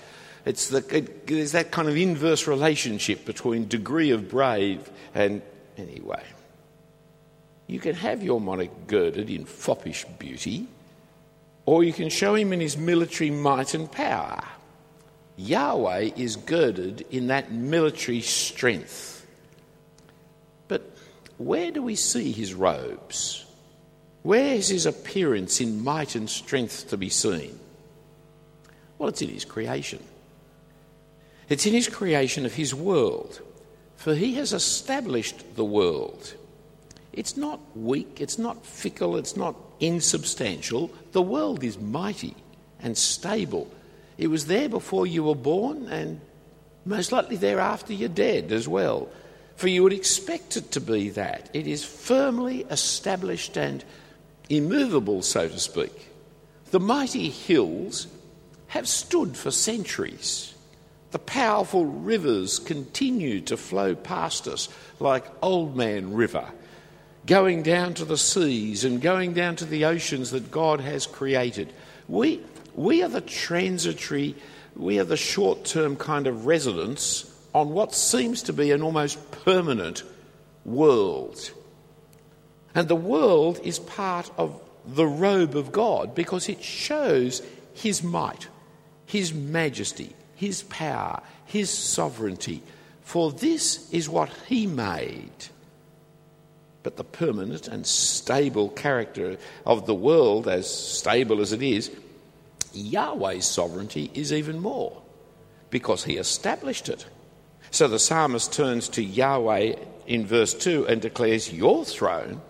It's 0.47 0.69
the, 0.69 0.77
it, 0.95 1.27
there's 1.27 1.51
that 1.51 1.71
kind 1.71 1.89
of 1.89 1.97
inverse 1.97 2.47
relationship 2.47 3.25
between 3.25 3.67
degree 3.67 4.11
of 4.11 4.29
brave 4.29 4.89
and. 5.13 5.41
Anyway, 5.77 6.23
you 7.67 7.79
can 7.79 7.93
have 7.93 8.23
your 8.23 8.41
monarch 8.41 8.87
girded 8.87 9.29
in 9.29 9.45
foppish 9.45 10.05
beauty, 10.17 10.67
or 11.65 11.83
you 11.83 11.93
can 11.93 12.09
show 12.09 12.33
him 12.33 12.51
in 12.53 12.59
his 12.59 12.77
military 12.77 13.29
might 13.29 13.73
and 13.73 13.91
power. 13.91 14.41
Yahweh 15.35 16.11
is 16.15 16.37
girded 16.37 17.05
in 17.11 17.27
that 17.27 17.51
military 17.51 18.21
strength. 18.21 19.23
But 20.67 20.97
where 21.37 21.71
do 21.71 21.83
we 21.83 21.95
see 21.95 22.31
his 22.31 22.55
robes? 22.55 23.45
Where 24.23 24.55
is 24.55 24.69
his 24.69 24.85
appearance 24.85 25.61
in 25.61 25.83
might 25.83 26.15
and 26.15 26.27
strength 26.27 26.89
to 26.89 26.97
be 26.97 27.09
seen? 27.09 27.59
Well, 28.97 29.09
it's 29.09 29.21
in 29.21 29.29
his 29.29 29.45
creation. 29.45 30.03
It's 31.49 31.65
in 31.65 31.73
his 31.73 31.87
creation 31.87 32.45
of 32.45 32.55
his 32.55 32.75
world, 32.75 33.41
for 33.95 34.13
he 34.13 34.35
has 34.35 34.51
established 34.51 35.55
the 35.55 35.65
world. 35.65 36.33
It's 37.13 37.37
not 37.37 37.59
weak, 37.75 38.19
it's 38.19 38.37
not 38.37 38.65
fickle, 38.65 39.15
it's 39.15 39.37
not 39.37 39.55
insubstantial. 39.79 40.91
The 41.13 41.21
world 41.21 41.63
is 41.63 41.79
mighty 41.79 42.35
and 42.81 42.97
stable. 42.97 43.71
It 44.17 44.27
was 44.27 44.47
there 44.47 44.69
before 44.69 45.07
you 45.07 45.23
were 45.23 45.35
born, 45.35 45.87
and 45.87 46.19
most 46.85 47.11
likely 47.11 47.37
thereafter 47.37 47.93
you're 47.93 48.09
dead 48.09 48.51
as 48.51 48.67
well. 48.67 49.09
For 49.55 49.67
you 49.67 49.83
would 49.83 49.93
expect 49.93 50.57
it 50.57 50.71
to 50.73 50.81
be 50.81 51.09
that. 51.11 51.49
It 51.53 51.65
is 51.65 51.83
firmly 51.83 52.65
established 52.69 53.57
and 53.57 53.83
immovable, 54.49 55.21
so 55.21 55.47
to 55.47 55.59
speak. 55.59 56.09
The 56.71 56.79
mighty 56.79 57.29
hills 57.29 58.07
have 58.67 58.87
stood 58.87 59.35
for 59.35 59.49
centuries. 59.49 60.53
The 61.11 61.19
powerful 61.19 61.85
rivers 61.85 62.59
continue 62.59 63.41
to 63.41 63.57
flow 63.57 63.95
past 63.95 64.47
us 64.47 64.67
like 64.99 65.25
Old 65.41 65.75
Man 65.75 66.13
River, 66.13 66.45
going 67.25 67.63
down 67.63 67.93
to 67.95 68.05
the 68.05 68.17
seas 68.17 68.83
and 68.83 69.01
going 69.01 69.33
down 69.33 69.55
to 69.57 69.65
the 69.65 69.85
oceans 69.85 70.31
that 70.31 70.51
God 70.51 70.81
has 70.81 71.07
created. 71.07 71.71
We, 72.09 72.41
we 72.75 73.03
are 73.03 73.09
the 73.09 73.21
transitory, 73.21 74.35
we 74.75 74.99
are 74.99 75.05
the 75.05 75.17
short 75.17 75.63
term 75.63 75.95
kind 75.95 76.27
of 76.27 76.45
residents 76.45 77.33
on 77.53 77.69
what 77.69 77.95
seems 77.95 78.43
to 78.43 78.53
be 78.53 78.71
an 78.71 78.81
almost 78.81 79.31
permanent 79.31 80.03
world. 80.65 81.51
And 82.75 82.87
the 82.87 82.95
world 82.95 83.59
is 83.63 83.79
part 83.79 84.29
of 84.37 84.61
the 84.85 85.07
robe 85.07 85.55
of 85.55 85.71
God 85.71 86.13
because 86.13 86.49
it 86.49 86.61
shows 86.61 87.41
His 87.73 88.03
might, 88.03 88.47
His 89.05 89.33
majesty, 89.33 90.13
His 90.37 90.63
power, 90.63 91.21
His 91.45 91.69
sovereignty. 91.69 92.61
For 93.01 93.31
this 93.31 93.91
is 93.91 94.07
what 94.07 94.29
He 94.47 94.67
made. 94.67 95.47
But 96.83 96.95
the 96.95 97.03
permanent 97.03 97.67
and 97.67 97.85
stable 97.85 98.69
character 98.69 99.37
of 99.65 99.87
the 99.87 99.95
world, 99.95 100.47
as 100.47 100.69
stable 100.73 101.41
as 101.41 101.51
it 101.51 101.61
is, 101.61 101.91
Yahweh's 102.71 103.45
sovereignty 103.45 104.11
is 104.13 104.31
even 104.31 104.59
more 104.59 105.01
because 105.71 106.03
He 106.03 106.17
established 106.17 106.87
it. 106.87 107.05
So 107.71 107.87
the 107.87 107.99
psalmist 107.99 108.53
turns 108.53 108.87
to 108.89 109.03
Yahweh 109.03 109.73
in 110.05 110.25
verse 110.25 110.53
2 110.53 110.87
and 110.87 111.01
declares, 111.01 111.51
Your 111.51 111.83
throne 111.83 112.41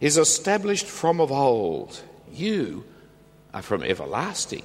is 0.00 0.16
established 0.16 0.86
from 0.86 1.20
of 1.20 1.30
old. 1.30 2.00
You 2.32 2.84
are 3.52 3.62
from 3.62 3.82
everlasting. 3.82 4.64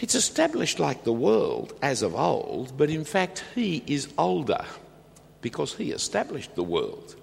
It's 0.00 0.14
established 0.14 0.78
like 0.78 1.04
the 1.04 1.12
world 1.12 1.74
as 1.80 2.02
of 2.02 2.14
old, 2.14 2.76
but 2.76 2.90
in 2.90 3.04
fact, 3.04 3.44
He 3.54 3.82
is 3.86 4.08
older 4.18 4.64
because 5.40 5.74
He 5.74 5.90
established 5.90 6.54
the 6.54 6.62
world. 6.62 7.16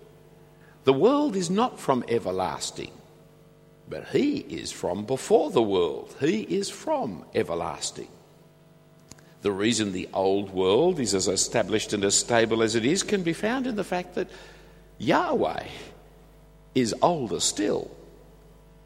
The 0.83 0.93
world 0.93 1.35
is 1.35 1.49
not 1.49 1.79
from 1.79 2.03
everlasting, 2.07 2.91
but 3.87 4.07
He 4.07 4.37
is 4.37 4.71
from 4.71 5.05
before 5.05 5.51
the 5.51 5.61
world. 5.61 6.15
He 6.19 6.41
is 6.41 6.69
from 6.69 7.25
everlasting. 7.35 8.09
The 9.43 9.51
reason 9.51 9.91
the 9.91 10.09
old 10.13 10.51
world 10.51 10.99
is 10.99 11.13
as 11.13 11.27
established 11.27 11.93
and 11.93 12.03
as 12.03 12.15
stable 12.15 12.63
as 12.63 12.75
it 12.75 12.85
is 12.85 13.03
can 13.03 13.23
be 13.23 13.33
found 13.33 13.67
in 13.67 13.75
the 13.75 13.83
fact 13.83 14.15
that 14.15 14.29
Yahweh 14.97 15.67
is 16.73 16.95
older 17.01 17.39
still. 17.39 17.91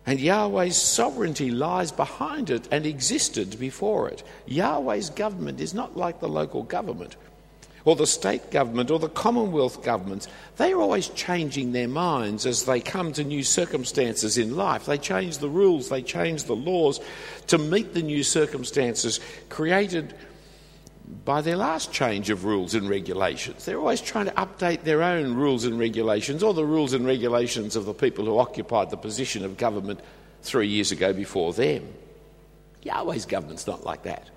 And 0.08 0.22
Yahweh's 0.22 0.78
sovereignty 0.78 1.52
lies 1.52 1.92
behind 1.92 2.50
it 2.50 2.66
and 2.72 2.86
existed 2.86 3.60
before 3.60 4.08
it. 4.08 4.24
Yahweh's 4.48 5.10
government 5.10 5.60
is 5.60 5.74
not 5.74 5.98
like 5.98 6.22
the 6.22 6.30
local 6.30 6.64
government 6.64 7.18
or 7.84 7.96
the 7.96 8.08
state 8.08 8.50
government 8.50 8.90
or 8.90 9.00
the 9.00 9.10
Commonwealth 9.10 9.84
governments. 9.84 10.30
They 10.56 10.72
are 10.72 10.80
always 10.80 11.08
changing 11.10 11.74
their 11.74 11.88
minds 11.88 12.46
as 12.46 12.64
they 12.66 12.80
come 12.80 13.12
to 13.14 13.24
new 13.24 13.44
circumstances 13.44 14.38
in 14.38 14.56
life. 14.56 14.86
They 14.86 14.98
change 14.98 15.38
the 15.38 15.50
rules, 15.50 15.90
they 15.90 16.02
change 16.02 16.46
the 16.46 16.56
laws 16.56 17.02
to 17.48 17.58
meet 17.58 17.94
the 17.94 18.02
new 18.02 18.24
circumstances 18.24 19.20
created 19.50 20.14
by 21.24 21.42
their 21.42 21.56
last 21.56 21.92
change 21.94 22.30
of 22.30 22.44
rules 22.44 22.76
and 22.76 22.90
regulations. 22.90 23.64
They're 23.64 23.80
always 23.80 24.02
trying 24.02 24.26
to 24.26 24.32
update 24.34 24.84
their 24.84 25.02
own 25.02 25.36
rules 25.36 25.64
and 25.64 25.80
regulations 25.80 26.44
or 26.44 26.54
the 26.54 26.66
rules 26.66 26.94
and 26.94 27.06
regulations 27.06 27.76
of 27.76 27.86
the 27.86 27.94
people 27.94 28.26
who 28.26 28.38
occupied 28.38 28.90
the 28.90 28.98
position 28.98 29.46
of 29.46 29.58
government 29.58 30.02
three 30.42 30.68
years 30.68 30.92
ago 30.92 31.14
before 31.14 31.54
them. 31.54 31.88
Yahweh's 32.84 33.26
government's 33.26 33.68
not 33.68 33.86
like 33.86 34.04
that. 34.04 34.30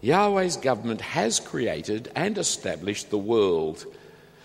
Yahweh's 0.00 0.56
government 0.56 1.00
has 1.00 1.40
created 1.40 2.10
and 2.14 2.38
established 2.38 3.10
the 3.10 3.18
world. 3.18 3.84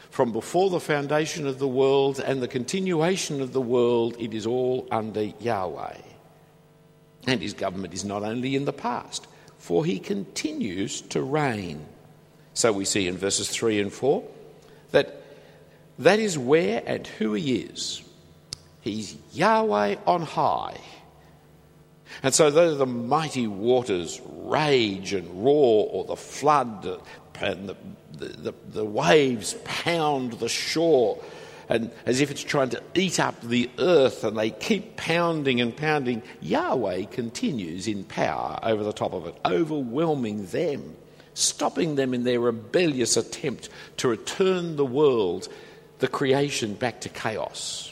From 0.10 0.32
before 0.32 0.72
the 0.72 0.80
foundation 0.80 1.48
of 1.48 1.60
the 1.60 1.68
world 1.68 2.20
and 2.20 2.42
the 2.42 2.48
continuation 2.48 3.42
of 3.42 3.54
the 3.54 3.62
world, 3.62 4.16
it 4.20 4.34
is 4.34 4.48
all 4.48 4.88
under 4.90 5.24
Yahweh. 5.40 5.98
And 7.28 7.42
his 7.42 7.54
government 7.54 7.94
is 7.94 8.04
not 8.04 8.24
only 8.24 8.56
in 8.56 8.66
the 8.66 8.74
past, 8.74 9.28
for 9.64 9.86
he 9.86 9.98
continues 9.98 11.00
to 11.00 11.22
reign. 11.22 11.86
So 12.54 12.74
we 12.74 12.84
see 12.84 13.08
in 13.08 13.18
verses 13.18 13.48
3 13.48 13.80
and 13.80 13.94
4 13.94 14.22
that 14.92 15.24
that 16.00 16.20
is 16.20 16.38
where 16.38 16.84
and 16.86 17.08
who 17.08 17.32
he 17.32 17.56
is. 17.56 18.04
He's 18.82 19.16
Yahweh 19.32 19.96
on 20.06 20.24
high. 20.24 20.82
And 22.22 22.36
so, 22.36 22.52
though 22.52 22.76
the 22.76 22.86
mighty 22.86 23.48
waters 23.48 24.20
rage 24.26 25.14
and 25.14 25.46
roar, 25.46 25.88
or 25.90 26.04
the 26.04 26.18
flood 26.18 27.00
and 27.40 27.70
the, 27.70 27.78
the, 28.12 28.54
the, 28.68 28.86
waves 28.86 29.56
pound 29.64 30.34
the 30.34 30.50
shore, 30.50 31.24
and 31.74 31.90
as 32.06 32.22
if 32.22 32.30
it's 32.30 32.44
trying 32.44 32.70
to 32.70 32.84
eat 32.94 33.20
up 33.20 33.42
the 33.42 33.68
earth, 33.80 34.24
and 34.24 34.38
they 34.38 34.52
keep 34.52 34.96
pounding 34.96 35.60
and 35.60 35.76
pounding. 35.76 36.22
Yahweh 36.40 37.06
continues 37.06 37.88
in 37.88 38.04
power 38.04 38.60
over 38.62 38.84
the 38.84 38.94
top 38.94 39.12
of 39.12 39.26
it, 39.26 39.36
overwhelming 39.44 40.46
them, 40.46 40.96
stopping 41.34 41.96
them 41.96 42.14
in 42.14 42.26
their 42.26 42.40
rebellious 42.40 43.18
attempt 43.18 43.70
to 43.98 44.08
return 44.08 44.76
the 44.76 44.86
world, 44.86 45.48
the 45.98 46.08
creation, 46.08 46.76
back 46.76 47.02
to 47.02 47.10
chaos. 47.10 47.92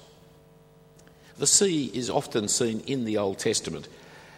The 1.39 1.47
sea 1.47 1.89
is 1.91 2.11
often 2.11 2.49
seen 2.49 2.81
in 2.81 3.05
the 3.05 3.17
Old 3.17 3.39
Testament 3.39 3.87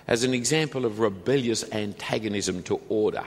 as 0.08 0.24
an 0.24 0.34
example 0.34 0.86
of 0.86 1.00
rebellious 1.00 1.70
antagonism 1.70 2.64
to 2.64 2.80
order. 2.88 3.26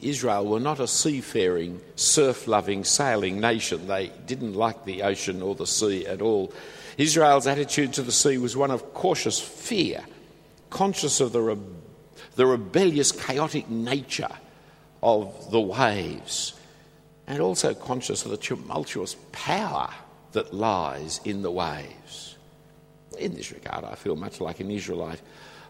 Israel 0.00 0.46
were 0.46 0.60
not 0.60 0.80
a 0.80 0.86
seafaring, 0.86 1.80
surf 1.96 2.46
loving, 2.46 2.84
sailing 2.84 3.40
nation. 3.40 3.86
They 3.86 4.10
didn't 4.26 4.54
like 4.54 4.84
the 4.84 5.02
ocean 5.02 5.42
or 5.42 5.54
the 5.54 5.66
sea 5.66 6.06
at 6.06 6.22
all. 6.22 6.52
Israel's 6.96 7.46
attitude 7.46 7.92
to 7.94 8.02
the 8.02 8.12
sea 8.12 8.38
was 8.38 8.56
one 8.56 8.70
of 8.70 8.94
cautious 8.94 9.40
fear, 9.40 10.04
conscious 10.70 11.20
of 11.20 11.32
the, 11.32 11.40
re- 11.40 11.58
the 12.36 12.46
rebellious, 12.46 13.12
chaotic 13.12 13.68
nature 13.68 14.30
of 15.02 15.50
the 15.50 15.60
waves, 15.60 16.54
and 17.26 17.40
also 17.40 17.74
conscious 17.74 18.24
of 18.24 18.30
the 18.30 18.36
tumultuous 18.36 19.16
power 19.32 19.90
that 20.32 20.54
lies 20.54 21.20
in 21.24 21.42
the 21.42 21.50
waves. 21.50 22.36
In 23.18 23.34
this 23.34 23.52
regard, 23.52 23.84
I 23.84 23.94
feel 23.94 24.16
much 24.16 24.40
like 24.40 24.60
an 24.60 24.70
Israelite 24.70 25.20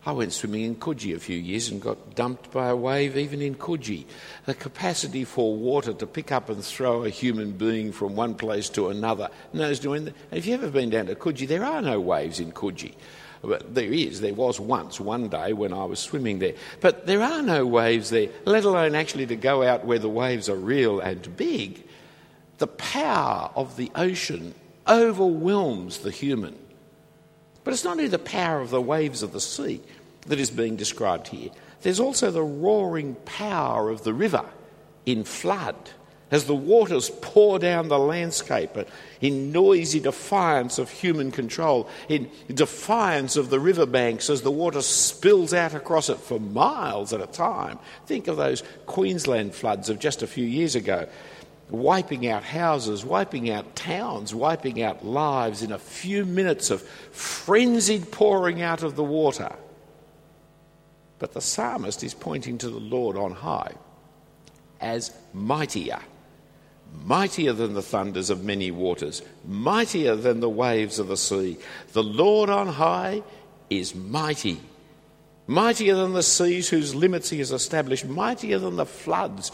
I 0.06 0.12
went 0.12 0.34
swimming 0.34 0.64
in 0.64 0.76
Coogee 0.76 1.14
a 1.14 1.18
few 1.18 1.38
years 1.38 1.70
and 1.70 1.80
got 1.80 2.14
dumped 2.14 2.50
by 2.50 2.68
a 2.68 2.76
wave 2.76 3.16
even 3.16 3.40
in 3.40 3.54
Coogee. 3.54 4.04
The 4.44 4.52
capacity 4.52 5.24
for 5.24 5.56
water 5.56 5.94
to 5.94 6.06
pick 6.06 6.30
up 6.30 6.50
and 6.50 6.62
throw 6.62 7.04
a 7.04 7.08
human 7.08 7.52
being 7.52 7.90
from 7.90 8.14
one 8.14 8.34
place 8.34 8.68
to 8.70 8.90
another 8.90 9.30
knows 9.54 9.80
doing. 9.80 10.12
Have 10.30 10.44
you 10.44 10.54
ever 10.54 10.70
been 10.70 10.90
down 10.90 11.06
to 11.06 11.14
Coogee? 11.14 11.48
There 11.48 11.64
are 11.64 11.80
no 11.80 12.00
waves 12.00 12.38
in 12.38 12.52
Coogee. 12.52 12.94
But 13.40 13.74
there 13.74 13.92
is. 13.92 14.20
There 14.20 14.34
was 14.34 14.60
once, 14.60 15.00
one 15.00 15.28
day, 15.28 15.54
when 15.54 15.72
I 15.72 15.84
was 15.84 16.00
swimming 16.00 16.38
there. 16.38 16.54
But 16.80 17.06
there 17.06 17.22
are 17.22 17.42
no 17.42 17.66
waves 17.66 18.10
there, 18.10 18.28
let 18.44 18.64
alone 18.64 18.94
actually 18.94 19.26
to 19.26 19.36
go 19.36 19.62
out 19.62 19.86
where 19.86 19.98
the 19.98 20.08
waves 20.08 20.50
are 20.50 20.56
real 20.56 21.00
and 21.00 21.34
big. 21.36 21.82
The 22.58 22.66
power 22.66 23.50
of 23.54 23.76
the 23.76 23.90
ocean 23.94 24.54
overwhelms 24.86 25.98
the 25.98 26.10
human. 26.10 26.58
But 27.64 27.72
it's 27.72 27.84
not 27.84 27.92
only 27.92 28.08
the 28.08 28.18
power 28.18 28.60
of 28.60 28.70
the 28.70 28.80
waves 28.80 29.22
of 29.22 29.32
the 29.32 29.40
sea, 29.40 29.80
that 30.26 30.40
is 30.40 30.50
being 30.50 30.76
described 30.76 31.28
here. 31.28 31.50
There's 31.82 32.00
also 32.00 32.30
the 32.30 32.42
roaring 32.42 33.14
power 33.24 33.90
of 33.90 34.04
the 34.04 34.14
river 34.14 34.44
in 35.04 35.24
flood 35.24 35.76
as 36.30 36.46
the 36.46 36.54
waters 36.54 37.10
pour 37.20 37.58
down 37.58 37.88
the 37.88 37.98
landscape 37.98 38.70
in 39.20 39.52
noisy 39.52 40.00
defiance 40.00 40.78
of 40.78 40.90
human 40.90 41.30
control, 41.30 41.88
in 42.08 42.30
defiance 42.52 43.36
of 43.36 43.50
the 43.50 43.60
riverbanks 43.60 44.30
as 44.30 44.42
the 44.42 44.50
water 44.50 44.80
spills 44.80 45.52
out 45.52 45.74
across 45.74 46.08
it 46.08 46.18
for 46.18 46.40
miles 46.40 47.12
at 47.12 47.20
a 47.20 47.26
time. 47.26 47.78
Think 48.06 48.26
of 48.26 48.36
those 48.36 48.62
Queensland 48.86 49.54
floods 49.54 49.90
of 49.90 49.98
just 49.98 50.22
a 50.22 50.26
few 50.26 50.46
years 50.46 50.74
ago, 50.74 51.06
wiping 51.70 52.26
out 52.28 52.44
houses, 52.44 53.04
wiping 53.04 53.50
out 53.50 53.74
towns, 53.76 54.34
wiping 54.34 54.82
out 54.82 55.04
lives 55.04 55.62
in 55.62 55.72
a 55.72 55.78
few 55.78 56.24
minutes 56.24 56.70
of 56.70 56.82
frenzied 56.82 58.10
pouring 58.10 58.62
out 58.62 58.82
of 58.82 58.96
the 58.96 59.04
water. 59.04 59.54
But 61.18 61.32
the 61.32 61.40
psalmist 61.40 62.02
is 62.02 62.14
pointing 62.14 62.58
to 62.58 62.68
the 62.68 62.80
Lord 62.80 63.16
on 63.16 63.32
high 63.32 63.74
as 64.80 65.12
mightier 65.32 66.00
mightier 67.02 67.52
than 67.52 67.74
the 67.74 67.82
thunders 67.82 68.30
of 68.30 68.44
many 68.44 68.70
waters, 68.70 69.22
mightier 69.46 70.14
than 70.16 70.40
the 70.40 70.48
waves 70.48 70.98
of 70.98 71.08
the 71.08 71.16
sea. 71.16 71.58
The 71.92 72.02
Lord 72.02 72.50
on 72.50 72.68
high 72.68 73.22
is 73.70 73.94
mighty, 73.94 74.60
mightier 75.46 75.96
than 75.96 76.12
the 76.12 76.22
seas 76.22 76.68
whose 76.68 76.94
limits 76.94 77.30
he 77.30 77.38
has 77.38 77.52
established, 77.52 78.06
mightier 78.06 78.58
than 78.58 78.76
the 78.76 78.86
floods 78.86 79.50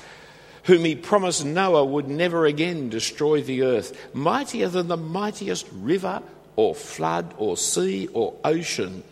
whom 0.65 0.85
he 0.85 0.95
promised 0.95 1.45
Noah 1.45 1.85
would 1.85 2.09
never 2.09 2.47
again 2.47 2.89
destroy 2.89 3.43
the 3.43 3.63
earth, 3.63 3.97
mightier 4.15 4.69
than 4.69 4.89
the 4.89 4.97
mightiest 4.97 5.67
river 5.73 6.23
or 6.57 6.75
flood 6.75 7.35
or 7.39 7.57
sea 7.57 8.09
or 8.13 8.35
ocean. 8.45 9.03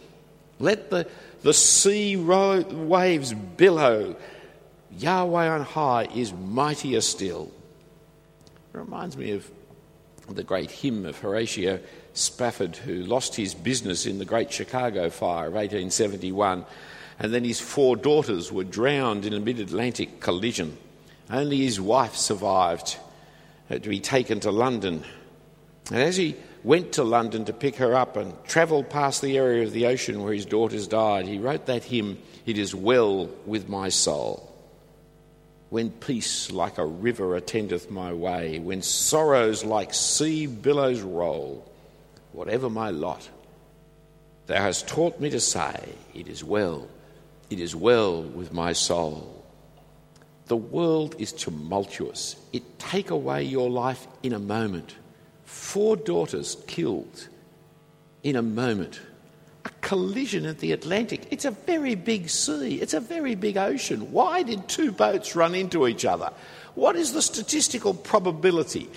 Let 0.59 0.91
the, 0.91 1.09
the 1.43 1.55
sea 1.55 2.17
ro- 2.17 2.63
waves 2.63 3.33
billow. 3.33 4.17
Yahweh 4.99 5.49
on 5.49 5.63
high 5.63 6.09
is 6.15 6.33
mightier 6.33 7.01
still. 7.01 7.51
It 8.75 8.79
reminds 8.79 9.17
me 9.17 9.33
of 9.33 9.51
the 10.29 10.43
great 10.43 10.71
hymn 10.71 11.07
of 11.07 11.19
Horatio 11.19 11.81
Spafford, 12.13 12.77
who 12.77 12.97
lost 13.05 13.37
his 13.37 13.55
business 13.55 14.05
in 14.05 14.19
the 14.19 14.25
Great 14.25 14.53
Chicago 14.53 15.09
Fire 15.09 15.47
of 15.47 15.55
1871, 15.55 16.65
and 17.19 17.33
then 17.33 17.45
his 17.45 17.61
four 17.61 17.97
daughters 17.97 18.53
were 18.53 18.65
drowned 18.65 19.25
in 19.25 19.33
a 19.33 19.41
mid 19.41 19.61
Atlantic 19.61 20.21
collision. 20.21 20.77
Only 21.31 21.59
his 21.59 21.81
wife 21.81 22.17
survived 22.17 22.97
to 23.71 23.81
be 23.81 24.01
taken 24.01 24.41
to 24.41 24.51
London. 24.51 25.05
And 25.91 26.03
as 26.03 26.17
he 26.17 26.37
went 26.65 26.93
to 26.93 27.05
London 27.05 27.45
to 27.47 27.53
pick 27.53 27.77
her 27.77 27.95
up 27.95 28.17
and 28.17 28.33
travelled 28.45 28.91
past 28.91 29.23
the 29.23 29.37
area 29.37 29.65
of 29.65 29.73
the 29.73 29.87
ocean 29.87 30.23
where 30.23 30.33
his 30.33 30.47
daughters 30.47 30.87
died, 30.87 31.27
he 31.27 31.39
wrote 31.39 31.67
that 31.67 31.85
hymn, 31.85 32.19
It 32.47 32.59
is 32.59 32.75
Well 32.75 33.31
with 33.47 33.69
My 33.69 33.89
Soul 33.91 34.49
when 35.71 35.91
peace 35.91 36.51
like 36.51 36.79
a 36.79 36.87
river 36.87 37.37
attendeth 37.37 37.91
my 37.91 38.13
way, 38.13 38.59
when 38.59 38.83
sorrows 38.83 39.65
like 39.65 39.93
sea 39.93 40.47
billows 40.47 41.01
roll, 41.01 41.71
whatever 42.33 42.71
my 42.71 42.91
lot, 42.91 43.29
thou 44.47 44.63
hast 44.63 44.89
taught 44.89 45.21
me 45.21 45.29
to 45.31 45.41
say, 45.41 45.95
It 46.15 46.27
is 46.27 46.43
well, 46.43 46.89
it 47.51 47.61
is 47.61 47.77
well 47.77 48.23
with 48.23 48.53
my 48.53 48.73
soul. 48.73 49.38
The 50.49 50.57
world 50.57 51.15
is 51.19 51.33
tumultuous. 51.33 52.37
It 52.53 52.79
take 52.79 53.11
away 53.11 53.45
your 53.45 53.71
life 53.71 54.07
in 54.23 54.33
a 54.33 54.39
moment. 54.39 54.95
Four 55.45 55.97
daughters 55.97 56.57
killed 56.67 57.29
in 58.23 58.37
a 58.37 58.43
moment 58.43 59.01
a 59.65 59.71
collision 59.81 60.47
at 60.47 60.59
the 60.59 60.73
Atlantic. 60.73 61.27
It's 61.31 61.45
a 61.45 61.51
very 61.51 61.95
big 61.95 62.31
sea, 62.31 62.81
it's 62.81 62.95
a 62.95 63.01
very 63.01 63.35
big 63.35 63.57
ocean. 63.57 64.13
Why 64.13 64.43
did 64.43 64.69
two 64.69 64.93
boats 64.93 65.37
run 65.37 65.55
into 65.55 65.87
each 65.87 66.05
other? 66.05 66.33
What 66.75 66.97
is 66.97 67.13
the 67.13 67.23
statistical 67.23 67.95
probability 67.95 68.89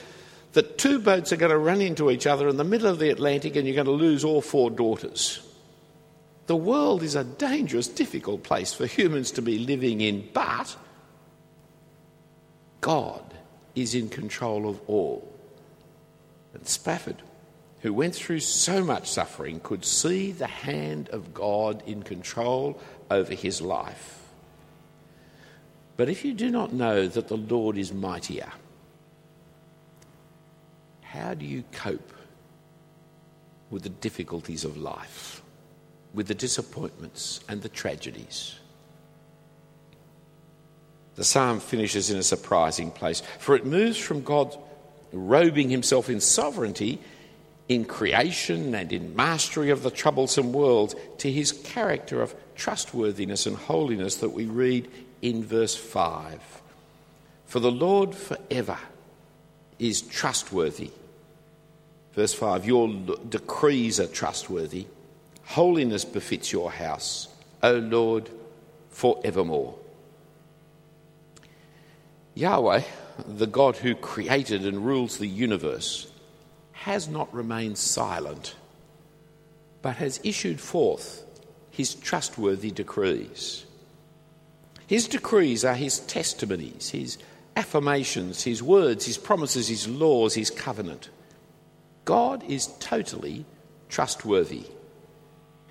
that 0.54 0.78
two 0.78 1.00
boats 1.00 1.32
are 1.32 1.38
going 1.38 1.52
to 1.52 1.58
run 1.58 1.82
into 1.82 2.12
each 2.12 2.28
other 2.28 2.48
in 2.48 2.58
the 2.58 2.64
middle 2.64 2.88
of 2.88 3.00
the 3.00 3.10
Atlantic 3.10 3.56
and 3.56 3.66
you're 3.66 3.76
going 3.76 3.86
to 3.86 3.92
lose 3.92 4.24
all 4.24 4.42
four 4.42 4.70
daughters? 4.70 5.42
The 6.48 6.56
world 6.56 7.04
is 7.04 7.16
a 7.16 7.24
dangerous, 7.24 7.88
difficult 7.88 8.44
place 8.44 8.74
for 8.74 8.86
humans 8.86 9.32
to 9.32 9.42
be 9.42 9.60
living 9.60 10.02
in, 10.02 10.30
but 10.34 10.76
God 12.82 13.24
is 13.76 13.96
in 13.96 14.10
control 14.10 14.68
of 14.68 14.82
all. 14.88 15.28
And 16.54 16.68
Spafford 16.68 17.22
who 17.82 17.94
went 17.94 18.16
through 18.16 18.40
so 18.40 18.84
much 18.84 19.10
suffering 19.10 19.60
could 19.60 19.84
see 19.84 20.32
the 20.32 20.48
hand 20.48 21.10
of 21.10 21.34
God 21.34 21.82
in 21.88 22.04
control 22.04 22.80
over 23.10 23.34
his 23.34 23.62
life. 23.62 24.20
But 25.98 26.10
if 26.10 26.24
you 26.24 26.34
do 26.34 26.50
not 26.50 26.74
know 26.74 27.08
that 27.08 27.28
the 27.28 27.38
Lord 27.38 27.78
is 27.78 27.92
mightier, 27.92 28.52
how 31.02 31.34
do 31.34 31.46
you 31.46 31.64
cope 31.72 32.14
with 33.70 33.84
the 33.84 33.90
difficulties 33.90 34.64
of 34.64 34.78
life, 34.78 35.42
with 36.14 36.28
the 36.28 36.36
disappointments 36.36 37.42
and 37.50 37.62
the 37.62 37.70
tragedies? 37.70 38.61
The 41.16 41.24
psalm 41.24 41.60
finishes 41.60 42.10
in 42.10 42.18
a 42.18 42.24
surprising 42.24 42.92
place, 42.92 43.22
for 43.40 43.56
it 43.56 43.66
moves 43.66 43.98
from 43.98 44.24
God 44.24 44.58
robing 45.12 45.70
himself 45.70 46.10
in 46.10 46.22
sovereignty 46.22 47.00
in 47.68 47.86
creation 47.86 48.76
and 48.76 48.92
in 48.92 49.16
mastery 49.16 49.70
of 49.70 49.82
the 49.82 49.92
troublesome 49.92 50.52
world 50.52 50.94
to 51.20 51.32
his 51.32 51.52
character 51.52 52.22
of 52.22 52.36
trustworthiness 52.56 53.46
and 53.46 53.56
holiness 53.56 54.18
that 54.18 54.30
we 54.30 54.46
read 54.46 54.90
in 55.22 55.44
verse 55.44 55.76
5. 55.76 56.40
For 57.46 57.60
the 57.60 57.72
Lord 57.72 58.14
forever 58.14 58.78
is 59.80 60.02
trustworthy. 60.02 60.92
Verse 62.14 62.34
5 62.34 62.66
Your 62.66 62.90
decrees 63.30 64.00
are 64.00 64.08
trustworthy. 64.08 64.88
Holiness 65.46 66.06
befits 66.06 66.52
your 66.52 66.72
house, 66.72 67.28
O 67.64 67.74
Lord, 67.74 68.30
forevermore. 68.90 69.76
Yahweh, 72.34 72.82
the 73.28 73.48
God 73.48 73.78
who 73.78 73.96
created 73.96 74.66
and 74.66 74.86
rules 74.86 75.18
the 75.18 75.28
universe, 75.28 76.12
has 76.72 77.08
not 77.08 77.34
remained 77.34 77.78
silent, 77.78 78.56
but 79.82 79.98
has 79.98 80.20
issued 80.24 80.60
forth 80.60 81.24
his 81.70 81.96
trustworthy 81.96 82.72
decrees. 82.72 83.66
His 84.88 85.08
decrees 85.08 85.64
are 85.64 85.76
his 85.76 86.00
testimonies, 86.00 86.90
his 86.90 87.18
affirmations, 87.56 88.44
his 88.44 88.64
words, 88.64 89.06
his 89.06 89.18
promises, 89.18 89.68
his 89.68 89.88
laws, 89.88 90.34
his 90.34 90.50
covenant. 90.50 91.10
God 92.06 92.44
is 92.44 92.68
totally 92.80 93.46
trustworthy. 93.90 94.64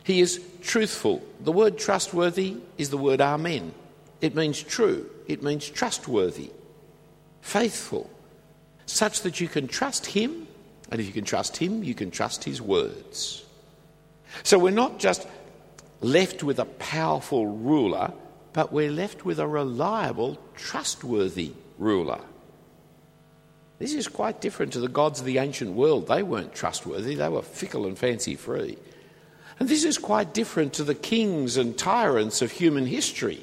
He 0.05 0.21
is 0.21 0.41
truthful. 0.63 1.23
The 1.41 1.53
word 1.53 1.79
trustworthy 1.79 2.59
is 2.79 2.91
the 2.91 2.97
word 2.99 3.21
amen. 3.21 3.75
It 4.21 4.35
means 4.35 4.63
true, 4.63 5.09
it 5.27 5.43
means 5.43 5.69
trustworthy, 5.69 6.51
faithful, 7.41 8.11
such 8.87 9.23
that 9.23 9.41
you 9.41 9.49
can 9.49 9.67
trust 9.67 10.07
him 10.07 10.47
and 10.91 11.01
if 11.01 11.07
you 11.07 11.13
can 11.13 11.25
trust 11.25 11.57
him, 11.57 11.85
you 11.85 11.95
can 11.95 12.11
trust 12.11 12.45
his 12.45 12.61
words. 12.61 13.45
So 14.43 14.59
we're 14.59 14.71
not 14.71 14.99
just 14.99 15.27
left 16.01 16.43
with 16.43 16.59
a 16.59 16.65
powerful 16.65 17.47
ruler, 17.47 18.13
but 18.53 18.73
we're 18.73 18.91
left 18.91 19.25
with 19.25 19.39
a 19.39 19.47
reliable, 19.47 20.39
trustworthy 20.57 21.53
ruler. 21.79 22.21
This 23.79 23.95
is 23.95 24.09
quite 24.09 24.41
different 24.41 24.73
to 24.75 24.81
the 24.81 24.89
gods 24.89 25.21
of 25.21 25.27
the 25.27 25.39
ancient 25.39 25.73
world. 25.73 26.09
They 26.09 26.23
weren't 26.23 26.55
trustworthy, 26.55 27.15
they 27.15 27.29
were 27.29 27.43
fickle 27.43 27.87
and 27.87 27.97
fancy 27.97 28.35
free. 28.35 28.77
And 29.59 29.69
this 29.69 29.85
is 29.85 29.99
quite 29.99 30.35
different 30.35 30.73
to 30.75 30.85
the 30.85 30.95
kings 30.95 31.57
and 31.57 31.77
tyrants 31.79 32.43
of 32.43 32.51
human 32.51 32.87
history. 32.87 33.43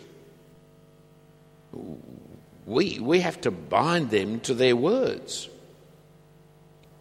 We, 2.66 3.00
we 3.00 3.22
have 3.22 3.42
to 3.42 3.52
bind 3.52 4.10
them 4.10 4.40
to 4.42 4.54
their 4.54 4.76
words. 4.76 5.50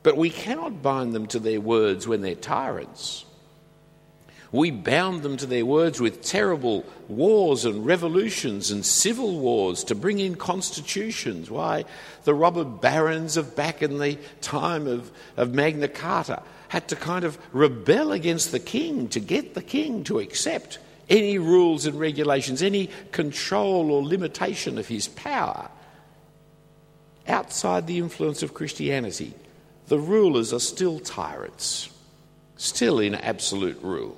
But 0.03 0.17
we 0.17 0.31
cannot 0.31 0.83
bind 0.83 1.13
them 1.13 1.27
to 1.29 1.41
their 1.41 1.61
words 1.61 2.07
when 2.07 2.23
they're 2.23 2.37
tyrants. 2.37 3.25
We 4.53 4.71
bound 4.71 5.23
them 5.23 5.37
to 5.39 5.47
their 5.47 5.67
words 5.67 6.01
with 6.01 6.23
terrible 6.23 6.85
wars 7.09 7.65
and 7.65 7.85
revolutions 7.85 8.71
and 8.71 8.87
civil 8.87 9.39
wars 9.41 9.83
to 9.85 9.95
bring 9.95 10.21
in 10.21 10.37
constitutions. 10.37 11.51
Why? 11.51 11.85
The 12.25 12.35
robber 12.35 12.65
barons 12.65 13.37
of 13.37 13.57
back 13.57 13.83
in 13.83 13.99
the 13.99 14.19
time 14.41 14.87
of, 14.87 15.11
of 15.37 15.53
Magna 15.53 15.89
Carta 15.89 16.43
had 16.69 16.89
to 16.89 16.97
kind 16.97 17.25
of 17.25 17.39
rebel 17.53 18.13
against 18.13 18.53
the 18.53 18.61
king 18.61 19.09
to 19.09 19.21
get 19.21 19.55
the 19.55 19.63
king 19.63 20.05
to 20.05 20.21
accept 20.21 20.79
any 21.09 21.39
rules 21.39 21.87
and 21.87 21.99
regulations, 21.99 22.63
any 22.63 22.91
control 23.13 23.91
or 23.91 24.03
limitation 24.05 24.79
of 24.79 24.89
his 24.89 25.09
power 25.09 25.71
outside 27.29 27.87
the 27.87 27.99
influence 27.99 28.43
of 28.43 28.55
Christianity 28.55 29.35
the 29.89 29.99
rulers 29.99 30.53
are 30.53 30.61
still 30.61 30.99
tyrants, 30.99 31.89
still 32.57 32.99
in 32.99 33.15
absolute 33.15 33.81
rule. 33.83 34.17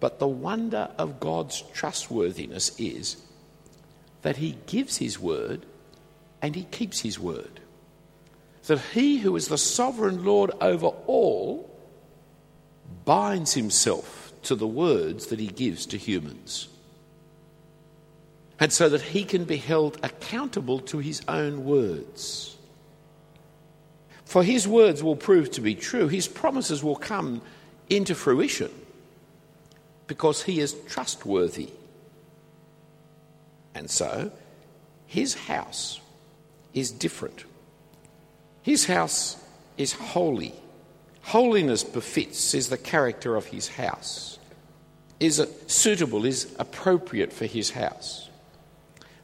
But 0.00 0.18
the 0.18 0.28
wonder 0.28 0.90
of 0.98 1.20
God's 1.20 1.62
trustworthiness 1.72 2.78
is 2.78 3.16
that 4.22 4.36
He 4.36 4.58
gives 4.66 4.98
His 4.98 5.18
word 5.18 5.64
and 6.42 6.54
He 6.54 6.64
keeps 6.64 7.00
His 7.00 7.18
word. 7.18 7.60
That 8.66 8.80
He 8.92 9.18
who 9.18 9.36
is 9.36 9.48
the 9.48 9.58
sovereign 9.58 10.24
Lord 10.24 10.50
over 10.60 10.88
all 11.06 11.70
binds 13.06 13.54
Himself 13.54 14.23
to 14.44 14.54
the 14.54 14.66
words 14.66 15.26
that 15.26 15.38
He 15.38 15.48
gives 15.48 15.86
to 15.86 15.98
humans. 15.98 16.68
And 18.60 18.72
so 18.72 18.88
that 18.88 19.02
He 19.02 19.24
can 19.24 19.44
be 19.44 19.56
held 19.56 19.98
accountable 20.02 20.80
to 20.80 20.98
His 20.98 21.22
own 21.28 21.64
words. 21.64 22.56
For 24.24 24.42
His 24.42 24.66
words 24.66 25.02
will 25.02 25.16
prove 25.16 25.50
to 25.52 25.60
be 25.60 25.74
true, 25.74 26.08
His 26.08 26.28
promises 26.28 26.82
will 26.82 26.96
come 26.96 27.42
into 27.88 28.14
fruition 28.14 28.70
because 30.06 30.42
he 30.42 30.60
is 30.60 30.74
trustworthy. 30.86 31.70
And 33.74 33.90
so, 33.90 34.30
his 35.06 35.34
house 35.34 36.00
is 36.72 36.90
different. 36.90 37.44
His 38.62 38.86
house 38.86 39.36
is 39.76 39.92
holy. 39.92 40.54
Holiness 41.24 41.82
befits, 41.82 42.54
is 42.54 42.68
the 42.68 42.76
character 42.76 43.34
of 43.34 43.46
his 43.46 43.68
house, 43.68 44.38
is 45.18 45.38
it 45.38 45.70
suitable, 45.70 46.26
is 46.26 46.54
appropriate 46.58 47.32
for 47.32 47.46
his 47.46 47.70
house. 47.70 48.28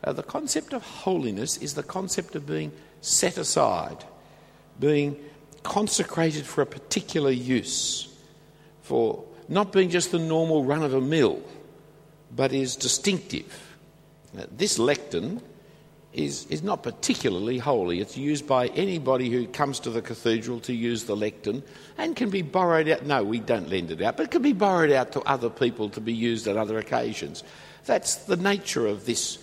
Uh, 0.02 0.14
the 0.14 0.22
concept 0.22 0.72
of 0.72 0.82
holiness 0.82 1.58
is 1.58 1.74
the 1.74 1.82
concept 1.82 2.34
of 2.34 2.46
being 2.46 2.72
set 3.02 3.36
aside, 3.36 4.02
being 4.78 5.14
consecrated 5.62 6.46
for 6.46 6.62
a 6.62 6.66
particular 6.66 7.30
use, 7.30 8.08
for 8.80 9.22
not 9.46 9.70
being 9.70 9.90
just 9.90 10.10
the 10.10 10.18
normal 10.18 10.64
run 10.64 10.82
of 10.82 10.94
a 10.94 11.00
mill, 11.02 11.42
but 12.34 12.52
is 12.52 12.76
distinctive. 12.76 13.76
This 14.50 14.78
lectern 14.78 15.42
is, 16.12 16.46
is 16.46 16.62
not 16.62 16.82
particularly 16.82 17.58
holy. 17.58 18.00
It's 18.00 18.16
used 18.16 18.46
by 18.46 18.68
anybody 18.68 19.30
who 19.30 19.46
comes 19.46 19.80
to 19.80 19.90
the 19.90 20.02
cathedral 20.02 20.60
to 20.60 20.72
use 20.72 21.04
the 21.04 21.16
lectern 21.16 21.62
and 21.98 22.16
can 22.16 22.30
be 22.30 22.42
borrowed 22.42 22.88
out. 22.88 23.04
No, 23.04 23.22
we 23.22 23.38
don't 23.38 23.68
lend 23.68 23.90
it 23.90 24.02
out, 24.02 24.16
but 24.16 24.24
it 24.24 24.30
can 24.30 24.42
be 24.42 24.52
borrowed 24.52 24.90
out 24.90 25.12
to 25.12 25.20
other 25.22 25.50
people 25.50 25.88
to 25.90 26.00
be 26.00 26.12
used 26.12 26.48
at 26.48 26.56
other 26.56 26.78
occasions. 26.78 27.44
That's 27.86 28.16
the 28.16 28.36
nature 28.36 28.86
of 28.86 29.06
this, 29.06 29.38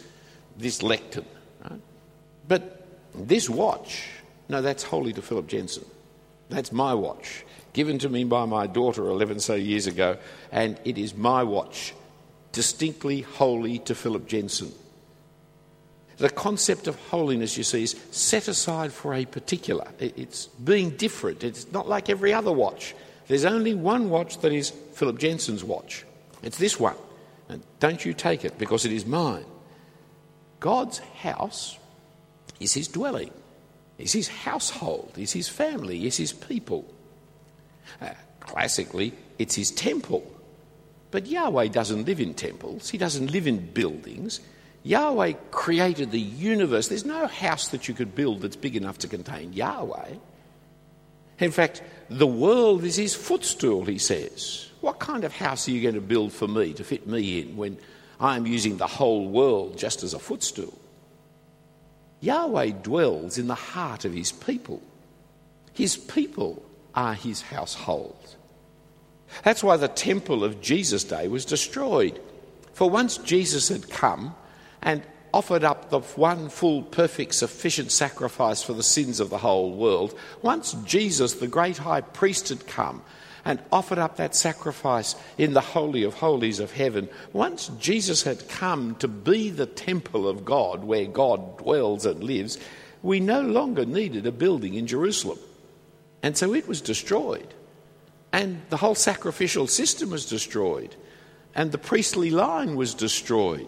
this 0.58 0.84
lectern. 0.84 1.26
Right? 1.64 1.82
But 2.48 2.86
this 3.16 3.50
watch, 3.50 4.08
no, 4.50 4.62
that's 4.62 4.84
holy 4.84 5.14
to 5.14 5.22
Philip 5.22 5.48
Jensen. 5.48 5.86
That's 6.50 6.72
my 6.72 6.94
watch 6.94 7.46
given 7.78 8.00
to 8.00 8.10
me 8.10 8.24
by 8.24 8.44
my 8.46 8.66
daughter 8.66 9.08
11 9.08 9.40
so 9.40 9.54
years 9.54 9.86
ago, 9.86 10.18
and 10.52 10.80
it 10.84 10.98
is 10.98 11.14
my 11.14 11.44
watch, 11.44 11.94
distinctly 12.52 13.22
holy 13.22 13.78
to 13.78 13.94
Philip 13.94 14.28
Jensen. 14.28 14.74
The 16.18 16.30
concept 16.30 16.88
of 16.88 16.96
holiness, 17.10 17.58
you 17.58 17.64
see, 17.64 17.84
is 17.84 17.96
set 18.12 18.48
aside 18.48 18.92
for 18.92 19.14
a 19.14 19.26
particular. 19.26 19.88
It's 20.00 20.48
being 20.48 20.92
different. 20.92 21.44
It's 21.44 21.72
not 21.72 21.88
like 21.88 22.10
every 22.10 22.34
other 22.34 22.52
watch. 22.52 22.96
There's 23.28 23.46
only 23.46 23.76
one 23.76 24.10
watch 24.10 24.40
that 24.40 24.52
is 24.52 24.72
Philip 24.94 25.20
Jensen's 25.20 25.64
watch. 25.64 26.06
It's 26.42 26.58
this 26.58 26.80
one. 26.80 26.96
And 27.50 27.62
don't 27.80 28.04
you 28.04 28.14
take 28.14 28.46
it 28.46 28.58
because 28.58 28.86
it 28.86 28.92
is 28.92 29.06
mine. 29.06 29.46
God's 30.60 31.00
house 31.00 31.78
is 32.60 32.74
his 32.74 32.88
dwelling, 32.88 33.32
is 34.00 34.14
his 34.14 34.28
household, 34.28 35.14
is 35.18 35.34
his 35.34 35.48
family, 35.48 36.08
is 36.08 36.18
his 36.18 36.34
people. 36.34 36.86
Uh, 38.02 38.10
classically, 38.40 39.14
it's 39.38 39.56
his 39.56 39.70
temple. 39.70 40.26
But 41.12 41.28
Yahweh 41.28 41.68
doesn't 41.68 42.06
live 42.06 42.20
in 42.20 42.34
temples, 42.34 42.90
he 42.90 42.98
doesn't 42.98 43.32
live 43.32 43.46
in 43.46 43.72
buildings. 43.72 44.40
Yahweh 44.88 45.34
created 45.52 46.12
the 46.12 46.20
universe. 46.20 46.88
There's 46.88 47.04
no 47.04 47.28
house 47.28 47.68
that 47.70 47.90
you 47.90 47.94
could 47.94 48.16
build 48.16 48.42
that's 48.42 48.56
big 48.56 48.78
enough 48.78 49.00
to 49.00 49.10
contain 49.10 49.52
Yahweh. 49.52 50.14
In 51.40 51.52
fact, 51.52 51.82
the 52.10 52.26
world 52.26 52.86
is 52.86 52.96
his 52.96 53.14
footstool, 53.14 53.84
he 53.84 53.98
says. 53.98 54.70
What 54.80 55.00
kind 55.00 55.26
of 55.26 55.34
house 55.34 55.68
are 55.68 55.72
you 55.72 55.82
going 55.82 55.96
to 55.96 56.02
build 56.02 56.32
for 56.32 56.48
me 56.48 56.72
to 56.74 56.86
fit 56.86 57.06
me 57.06 57.42
in 57.42 57.58
when 57.58 57.78
I'm 58.18 58.48
using 58.48 58.78
the 58.78 58.88
whole 58.88 59.28
world 59.28 59.78
just 59.78 60.04
as 60.04 60.14
a 60.14 60.20
footstool? 60.20 60.80
Yahweh 62.22 62.72
dwells 62.82 63.38
in 63.38 63.48
the 63.48 63.56
heart 63.56 64.06
of 64.06 64.14
his 64.14 64.32
people. 64.32 64.82
His 65.74 65.98
people 65.98 66.64
are 66.96 67.14
his 67.14 67.42
household. 67.42 68.36
That's 69.44 69.66
why 69.66 69.76
the 69.76 69.90
temple 69.90 70.46
of 70.46 70.62
Jesus' 70.62 71.04
day 71.04 71.28
was 71.28 71.44
destroyed. 71.44 72.22
For 72.72 72.90
once 72.90 73.18
Jesus 73.18 73.68
had 73.68 73.90
come 73.90 74.34
and 74.88 75.04
offered 75.34 75.66
up 75.66 75.90
the 75.90 76.00
one 76.00 76.48
full, 76.48 76.82
perfect, 76.82 77.36
sufficient 77.36 77.92
sacrifice 77.92 78.64
for 78.64 78.72
the 78.72 78.82
sins 78.82 79.20
of 79.20 79.30
the 79.30 79.38
whole 79.38 79.74
world, 79.74 80.18
once 80.42 80.72
Jesus, 80.86 81.34
the 81.34 81.48
great 81.48 81.78
high 81.78 82.00
priest, 82.00 82.48
had 82.48 82.66
come 82.68 83.02
and 83.44 83.62
offered 83.70 83.98
up 83.98 84.16
that 84.16 84.34
sacrifice 84.34 85.16
in 85.38 85.52
the 85.52 85.60
Holy 85.60 86.04
of 86.04 86.14
Holies 86.14 86.62
of 86.62 86.72
heaven, 86.72 87.10
once 87.34 87.70
Jesus 87.80 88.24
had 88.24 88.48
come 88.48 88.96
to 88.96 89.10
be 89.10 89.50
the 89.50 89.66
temple 89.66 90.26
of 90.26 90.46
God 90.46 90.86
where 90.86 91.06
God 91.06 91.58
dwells 91.58 92.06
and 92.06 92.24
lives, 92.24 92.58
we 93.04 93.20
no 93.20 93.42
longer 93.42 93.86
needed 93.86 94.26
a 94.26 94.32
building 94.32 94.76
in 94.76 94.88
Jerusalem. 94.88 95.40
And 96.24 96.38
so 96.38 96.54
it 96.54 96.66
was 96.66 96.80
destroyed. 96.80 97.54
And 98.32 98.62
the 98.70 98.78
whole 98.78 98.96
sacrificial 98.96 99.68
system 99.68 100.12
was 100.12 100.26
destroyed. 100.26 100.96
And 101.54 101.74
the 101.74 101.78
priestly 101.78 102.30
line 102.30 102.78
was 102.78 102.94
destroyed. 102.94 103.68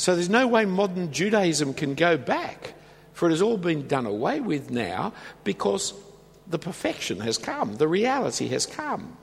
So 0.00 0.14
there's 0.14 0.30
no 0.30 0.48
way 0.48 0.64
modern 0.64 1.12
Judaism 1.12 1.74
can 1.74 1.94
go 1.94 2.16
back, 2.16 2.72
for 3.12 3.28
it 3.28 3.32
has 3.32 3.42
all 3.42 3.58
been 3.58 3.86
done 3.86 4.06
away 4.06 4.40
with 4.40 4.70
now 4.70 5.12
because 5.44 5.92
the 6.46 6.58
perfection 6.58 7.20
has 7.20 7.36
come, 7.36 7.76
the 7.76 7.86
reality 7.86 8.48
has 8.48 8.64
come. 8.64 9.18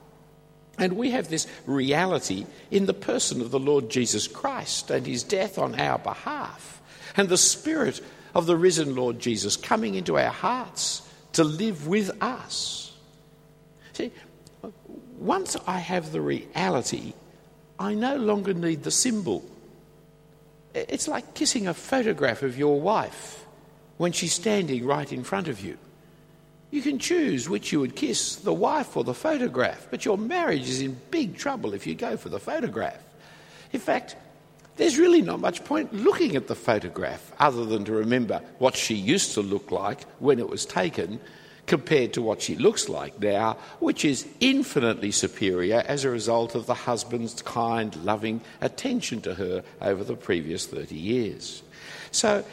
And 0.78 0.94
we 0.94 1.10
have 1.10 1.30
this 1.30 1.48
reality 1.66 2.46
in 2.70 2.86
the 2.86 2.94
person 2.94 3.42
of 3.42 3.50
the 3.50 3.60
Lord 3.60 3.90
Jesus 3.90 4.28
Christ 4.28 4.92
and 4.92 5.08
his 5.08 5.24
death 5.24 5.58
on 5.58 5.80
our 5.80 5.98
behalf, 5.98 6.80
and 7.16 7.28
the 7.28 7.40
Spirit 7.40 8.00
of 8.36 8.46
the 8.46 8.56
risen 8.56 8.96
Lord 8.96 9.18
Jesus 9.18 9.58
coming 9.58 9.96
into 9.96 10.16
our 10.16 10.30
hearts 10.30 11.02
to 11.34 11.44
live 11.44 11.88
with 11.88 12.12
us. 12.22 12.96
See, 13.94 14.12
once 15.18 15.58
I 15.66 15.80
have 15.80 16.12
the 16.12 16.22
reality, 16.22 17.14
I 17.80 17.96
no 17.96 18.18
longer 18.18 18.54
need 18.54 18.84
the 18.84 18.92
symbol. 18.92 19.44
It's 20.74 21.08
like 21.08 21.34
kissing 21.34 21.68
a 21.68 21.74
photograph 21.74 22.44
of 22.44 22.58
your 22.58 22.80
wife 22.80 23.46
when 23.98 24.12
she's 24.12 24.34
standing 24.34 24.86
right 24.86 25.12
in 25.12 25.24
front 25.24 25.48
of 25.48 25.60
you. 25.60 25.78
You 26.70 26.82
can 26.82 27.00
choose 27.00 27.50
which 27.50 27.72
you 27.72 27.80
would 27.80 27.96
kiss, 27.96 28.36
the 28.36 28.54
wife 28.54 28.98
or 28.98 29.04
the 29.04 29.14
photograph, 29.14 29.88
but 29.90 30.04
your 30.04 30.18
marriage 30.18 30.68
is 30.70 30.82
in 30.82 31.00
big 31.12 31.38
trouble 31.38 31.74
if 31.74 31.88
you 31.88 31.96
go 31.96 32.18
for 32.18 32.30
the 32.30 32.40
photograph. 32.40 33.02
In 33.72 33.80
fact, 33.80 34.16
there's 34.76 34.98
really 34.98 35.22
not 35.22 35.40
much 35.40 35.64
point 35.64 35.94
looking 35.94 36.36
at 36.36 36.48
the 36.48 36.56
photograph 36.56 37.32
other 37.40 37.66
than 37.66 37.86
to 37.86 37.94
remember 37.94 38.42
what 38.60 38.76
she 38.76 38.96
used 38.96 39.34
to 39.34 39.42
look 39.42 39.72
like 39.72 40.04
when 40.20 40.40
it 40.40 40.50
was 40.50 40.66
taken 40.66 41.20
compared 41.68 42.14
to 42.14 42.22
what 42.22 42.42
she 42.42 42.56
looks 42.56 42.90
like 42.90 43.20
now, 43.20 43.58
which 43.80 44.04
is 44.06 44.26
infinitely 44.40 45.12
superior 45.12 45.84
as 45.86 46.04
a 46.04 46.10
result 46.10 46.56
of 46.56 46.66
the 46.66 46.74
husband's 46.74 47.42
kind, 47.42 47.96
loving 48.04 48.42
attention 48.62 49.22
to 49.22 49.36
her 49.36 49.64
over 49.82 50.04
the 50.04 50.16
previous 50.16 50.66
30 50.66 50.96
years. 50.96 51.62
So, 52.12 52.44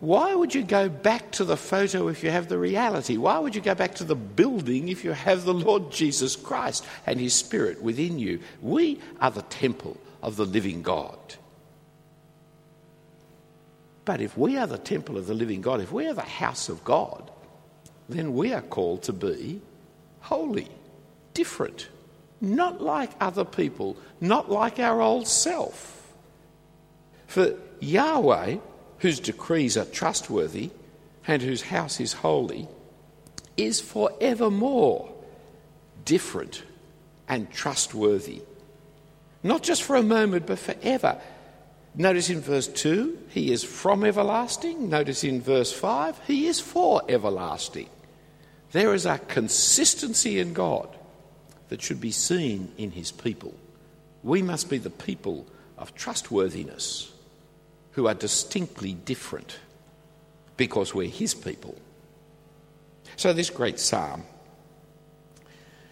why 0.00 0.34
would 0.34 0.52
you 0.52 0.64
go 0.64 0.88
back 0.88 1.30
to 1.32 1.44
the 1.44 1.56
photo 1.56 2.08
if 2.08 2.24
you 2.24 2.30
have 2.30 2.48
the 2.48 2.58
reality? 2.58 3.16
Why 3.16 3.38
would 3.38 3.54
you 3.54 3.60
go 3.60 3.74
back 3.74 3.94
to 3.96 4.04
the 4.04 4.16
building 4.16 4.88
if 4.88 5.04
you 5.04 5.12
have 5.12 5.44
the 5.44 5.54
Lord 5.54 5.92
Jesus 5.92 6.34
Christ 6.34 6.84
and 7.06 7.20
His 7.20 7.34
Spirit 7.34 7.80
within 7.80 8.18
you? 8.18 8.40
We 8.60 9.00
are 9.20 9.30
the 9.30 9.42
temple 9.42 9.96
of 10.20 10.34
the 10.36 10.44
living 10.44 10.82
God. 10.82 11.18
But 14.04 14.20
if 14.20 14.36
we 14.36 14.58
are 14.58 14.66
the 14.66 14.76
temple 14.76 15.16
of 15.16 15.28
the 15.28 15.34
living 15.34 15.60
God, 15.60 15.80
if 15.80 15.92
we 15.92 16.08
are 16.08 16.14
the 16.14 16.22
house 16.22 16.68
of 16.68 16.82
God, 16.82 17.30
then 18.08 18.34
we 18.34 18.52
are 18.52 18.62
called 18.62 19.02
to 19.04 19.12
be 19.12 19.60
holy, 20.20 20.68
different, 21.34 21.88
not 22.40 22.80
like 22.80 23.10
other 23.20 23.44
people, 23.44 23.96
not 24.20 24.50
like 24.50 24.78
our 24.78 25.00
old 25.00 25.26
self. 25.26 26.12
For 27.26 27.54
Yahweh, 27.80 28.56
whose 28.98 29.20
decrees 29.20 29.76
are 29.76 29.84
trustworthy 29.84 30.70
and 31.26 31.42
whose 31.42 31.62
house 31.62 32.00
is 32.00 32.12
holy, 32.12 32.68
is 33.56 33.80
forevermore 33.80 35.12
different 36.04 36.62
and 37.28 37.50
trustworthy. 37.50 38.42
Not 39.42 39.62
just 39.62 39.82
for 39.82 39.96
a 39.96 40.02
moment, 40.02 40.46
but 40.46 40.58
forever. 40.58 41.20
Notice 41.94 42.30
in 42.30 42.40
verse 42.40 42.68
2, 42.68 43.18
he 43.28 43.52
is 43.52 43.62
from 43.62 44.04
everlasting. 44.04 44.88
Notice 44.88 45.24
in 45.24 45.42
verse 45.42 45.72
5, 45.72 46.20
he 46.26 46.46
is 46.46 46.58
for 46.58 47.02
everlasting. 47.08 47.90
There 48.72 48.94
is 48.94 49.04
a 49.04 49.18
consistency 49.18 50.38
in 50.38 50.54
God 50.54 50.88
that 51.68 51.82
should 51.82 52.00
be 52.00 52.10
seen 52.10 52.72
in 52.78 52.92
his 52.92 53.12
people. 53.12 53.54
We 54.22 54.40
must 54.40 54.70
be 54.70 54.78
the 54.78 54.90
people 54.90 55.46
of 55.76 55.94
trustworthiness 55.94 57.12
who 57.92 58.06
are 58.06 58.14
distinctly 58.14 58.94
different 58.94 59.58
because 60.56 60.94
we're 60.94 61.08
His 61.08 61.34
people. 61.34 61.76
So, 63.16 63.32
this 63.32 63.50
great 63.50 63.78
psalm 63.78 64.24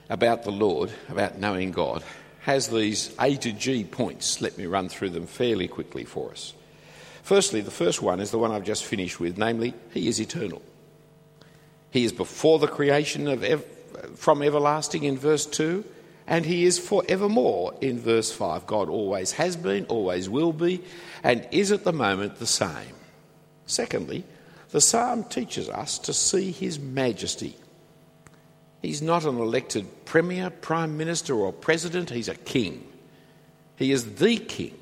about 0.08 0.42
the 0.42 0.50
Lord, 0.50 0.90
about 1.08 1.38
knowing 1.38 1.70
God, 1.70 2.02
has 2.40 2.68
these 2.68 3.14
A 3.20 3.36
to 3.36 3.52
G 3.52 3.84
points. 3.84 4.40
Let 4.40 4.56
me 4.56 4.66
run 4.66 4.88
through 4.88 5.10
them 5.10 5.26
fairly 5.26 5.68
quickly 5.68 6.04
for 6.04 6.30
us. 6.30 6.54
Firstly, 7.22 7.60
the 7.60 7.70
first 7.70 8.02
one 8.02 8.20
is 8.20 8.30
the 8.30 8.38
one 8.38 8.50
I've 8.50 8.64
just 8.64 8.84
finished 8.84 9.20
with, 9.20 9.38
namely, 9.38 9.74
He 9.92 10.08
is 10.08 10.20
eternal. 10.20 10.62
He 11.90 12.04
is 12.04 12.12
before 12.12 12.58
the 12.58 12.68
creation 12.68 13.28
of 13.28 13.44
ev- 13.44 13.64
from 14.14 14.42
everlasting 14.42 15.04
in 15.04 15.18
verse 15.18 15.44
2, 15.46 15.84
and 16.26 16.46
He 16.46 16.64
is 16.64 16.78
forevermore 16.78 17.74
in 17.80 17.98
verse 17.98 18.32
5. 18.32 18.66
God 18.66 18.88
always 18.88 19.32
has 19.32 19.56
been, 19.56 19.84
always 19.86 20.28
will 20.28 20.52
be, 20.52 20.82
and 21.22 21.46
is 21.50 21.72
at 21.72 21.84
the 21.84 21.92
moment 21.92 22.36
the 22.36 22.46
same. 22.46 22.94
Secondly, 23.66 24.24
the 24.70 24.80
psalm 24.80 25.24
teaches 25.24 25.68
us 25.68 25.98
to 26.00 26.14
see 26.14 26.52
His 26.52 26.78
majesty. 26.78 27.56
He's 28.82 29.02
not 29.02 29.24
an 29.24 29.38
elected 29.38 29.86
premier, 30.04 30.50
prime 30.50 30.96
minister, 30.96 31.34
or 31.34 31.52
president, 31.52 32.10
he's 32.10 32.28
a 32.28 32.34
king. 32.34 32.86
He 33.76 33.92
is 33.92 34.14
the 34.16 34.36
king, 34.36 34.74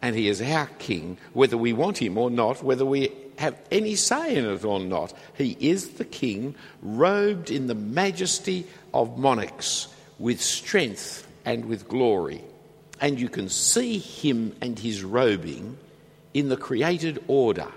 and 0.00 0.14
he 0.14 0.28
is 0.28 0.40
our 0.40 0.66
king, 0.78 1.18
whether 1.32 1.56
we 1.56 1.72
want 1.72 1.98
him 1.98 2.18
or 2.18 2.30
not, 2.30 2.62
whether 2.62 2.84
we 2.84 3.12
have 3.38 3.56
any 3.70 3.96
say 3.96 4.36
in 4.36 4.44
it 4.44 4.64
or 4.64 4.78
not. 4.78 5.12
He 5.34 5.56
is 5.58 5.90
the 5.90 6.04
king, 6.04 6.54
robed 6.82 7.50
in 7.50 7.66
the 7.66 7.74
majesty 7.74 8.66
of 8.94 9.18
monarchs, 9.18 9.88
with 10.18 10.40
strength 10.40 11.26
and 11.44 11.64
with 11.64 11.88
glory. 11.88 12.42
And 13.00 13.18
you 13.18 13.28
can 13.28 13.48
see 13.48 13.98
him 13.98 14.54
and 14.60 14.78
his 14.78 15.02
robing 15.02 15.78
in 16.34 16.48
the 16.48 16.56
created 16.56 17.24
order 17.26 17.68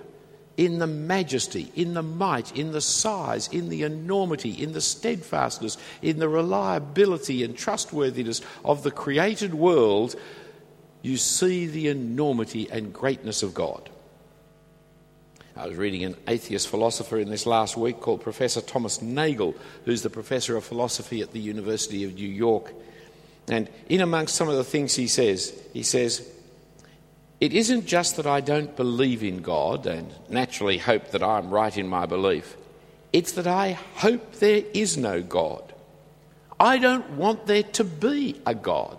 in 0.55 0.79
the 0.79 0.87
majesty, 0.87 1.71
in 1.75 1.93
the 1.93 2.03
might, 2.03 2.55
in 2.55 2.71
the 2.71 2.81
size, 2.81 3.47
in 3.47 3.69
the 3.69 3.83
enormity, 3.83 4.51
in 4.51 4.73
the 4.73 4.81
steadfastness, 4.81 5.77
in 6.01 6.19
the 6.19 6.29
reliability 6.29 7.43
and 7.43 7.57
trustworthiness 7.57 8.41
of 8.63 8.83
the 8.83 8.91
created 8.91 9.53
world, 9.53 10.15
you 11.01 11.17
see 11.17 11.65
the 11.65 11.87
enormity 11.87 12.69
and 12.71 12.93
greatness 12.93 13.41
of 13.41 13.53
God. 13.53 13.89
I 15.55 15.67
was 15.67 15.77
reading 15.77 16.03
an 16.03 16.15
atheist 16.27 16.67
philosopher 16.67 17.19
in 17.19 17.29
this 17.29 17.45
last 17.45 17.77
week 17.77 17.99
called 17.99 18.21
Professor 18.21 18.61
Thomas 18.61 19.01
Nagel, 19.01 19.53
who's 19.85 20.01
the 20.01 20.09
professor 20.09 20.57
of 20.57 20.63
philosophy 20.63 21.21
at 21.21 21.31
the 21.31 21.39
University 21.39 22.03
of 22.03 22.15
New 22.15 22.27
York. 22.27 22.73
And 23.47 23.69
in 23.87 24.01
amongst 24.01 24.35
some 24.35 24.49
of 24.49 24.55
the 24.55 24.63
things 24.63 24.95
he 24.95 25.07
says, 25.07 25.53
he 25.73 25.83
says, 25.83 26.27
it 27.43 27.51
isn't 27.51 27.86
just 27.86 28.15
that 28.15 28.25
I 28.25 28.39
don't 28.39 28.73
believe 28.77 29.21
in 29.21 29.41
God 29.41 29.86
and 29.86 30.13
naturally 30.29 30.77
hope 30.77 31.12
that 31.12 31.21
I'm 31.21 31.49
right 31.49 31.77
in 31.77 31.89
my 31.89 32.06
belief. 32.06 32.56
It's 33.12 33.34
that 33.34 33.47
I 33.47 33.73
hope 33.95 34.36
there 34.36 34.63
is 34.73 34.95
no 34.95 35.21
God. 35.21 35.73
I 36.58 36.77
don't 36.77 37.17
want 37.17 37.45
there 37.45 37.63
to 37.63 37.84
be 37.84 38.39
a 38.45 38.56
God. 38.56 38.97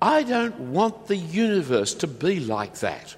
I 0.00 0.22
don't 0.22 0.60
want 0.70 1.08
the 1.08 1.16
universe 1.16 1.92
to 1.94 2.06
be 2.06 2.38
like 2.38 2.78
that. 2.78 3.16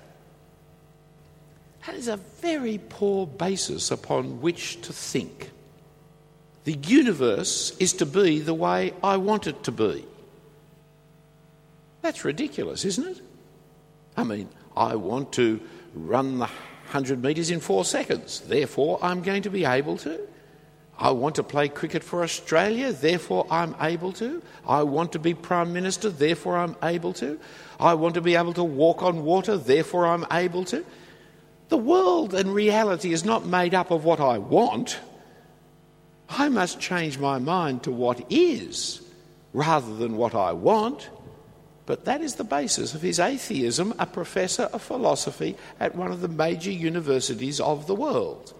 That 1.84 1.96
is 1.96 2.08
a 2.08 2.16
very 2.16 2.80
poor 2.88 3.26
basis 3.26 3.90
upon 3.90 4.40
which 4.40 4.80
to 4.80 4.94
think. 4.94 5.50
The 6.64 6.72
universe 6.72 7.76
is 7.78 7.92
to 7.94 8.06
be 8.06 8.38
the 8.38 8.54
way 8.54 8.94
I 9.04 9.18
want 9.18 9.46
it 9.46 9.62
to 9.64 9.72
be. 9.72 10.06
That's 12.00 12.24
ridiculous, 12.24 12.86
isn't 12.86 13.08
it? 13.08 13.22
I 14.16 14.24
mean, 14.24 14.48
I 14.76 14.96
want 14.96 15.32
to 15.34 15.60
run 15.94 16.38
the 16.38 16.46
100 16.46 17.22
metres 17.22 17.50
in 17.50 17.60
four 17.60 17.84
seconds, 17.84 18.40
therefore, 18.40 18.98
I'm 19.02 19.22
going 19.22 19.42
to 19.42 19.50
be 19.50 19.64
able 19.64 19.96
to. 19.98 20.20
I 20.98 21.10
want 21.10 21.36
to 21.36 21.42
play 21.42 21.68
cricket 21.68 22.04
for 22.04 22.22
Australia, 22.22 22.92
therefore, 22.92 23.46
I'm 23.50 23.74
able 23.80 24.12
to. 24.14 24.42
I 24.66 24.82
want 24.82 25.12
to 25.12 25.18
be 25.18 25.32
Prime 25.32 25.72
Minister, 25.72 26.10
therefore, 26.10 26.58
I'm 26.58 26.76
able 26.82 27.14
to. 27.14 27.40
I 27.80 27.94
want 27.94 28.14
to 28.14 28.20
be 28.20 28.36
able 28.36 28.52
to 28.54 28.64
walk 28.64 29.02
on 29.02 29.24
water, 29.24 29.56
therefore, 29.56 30.06
I'm 30.06 30.26
able 30.30 30.64
to. 30.66 30.84
The 31.70 31.78
world 31.78 32.34
and 32.34 32.54
reality 32.54 33.12
is 33.14 33.24
not 33.24 33.46
made 33.46 33.74
up 33.74 33.90
of 33.90 34.04
what 34.04 34.20
I 34.20 34.36
want. 34.36 35.00
I 36.28 36.50
must 36.50 36.78
change 36.78 37.18
my 37.18 37.38
mind 37.38 37.84
to 37.84 37.90
what 37.90 38.30
is 38.30 39.00
rather 39.54 39.94
than 39.96 40.18
what 40.18 40.34
I 40.34 40.52
want. 40.52 41.08
But 41.84 42.04
that 42.04 42.20
is 42.20 42.36
the 42.36 42.44
basis 42.44 42.94
of 42.94 43.02
his 43.02 43.18
atheism, 43.18 43.94
a 43.98 44.06
professor 44.06 44.64
of 44.64 44.82
philosophy 44.82 45.56
at 45.80 45.96
one 45.96 46.12
of 46.12 46.20
the 46.20 46.28
major 46.28 46.70
universities 46.70 47.60
of 47.60 47.86
the 47.86 47.94
world. 47.94 48.54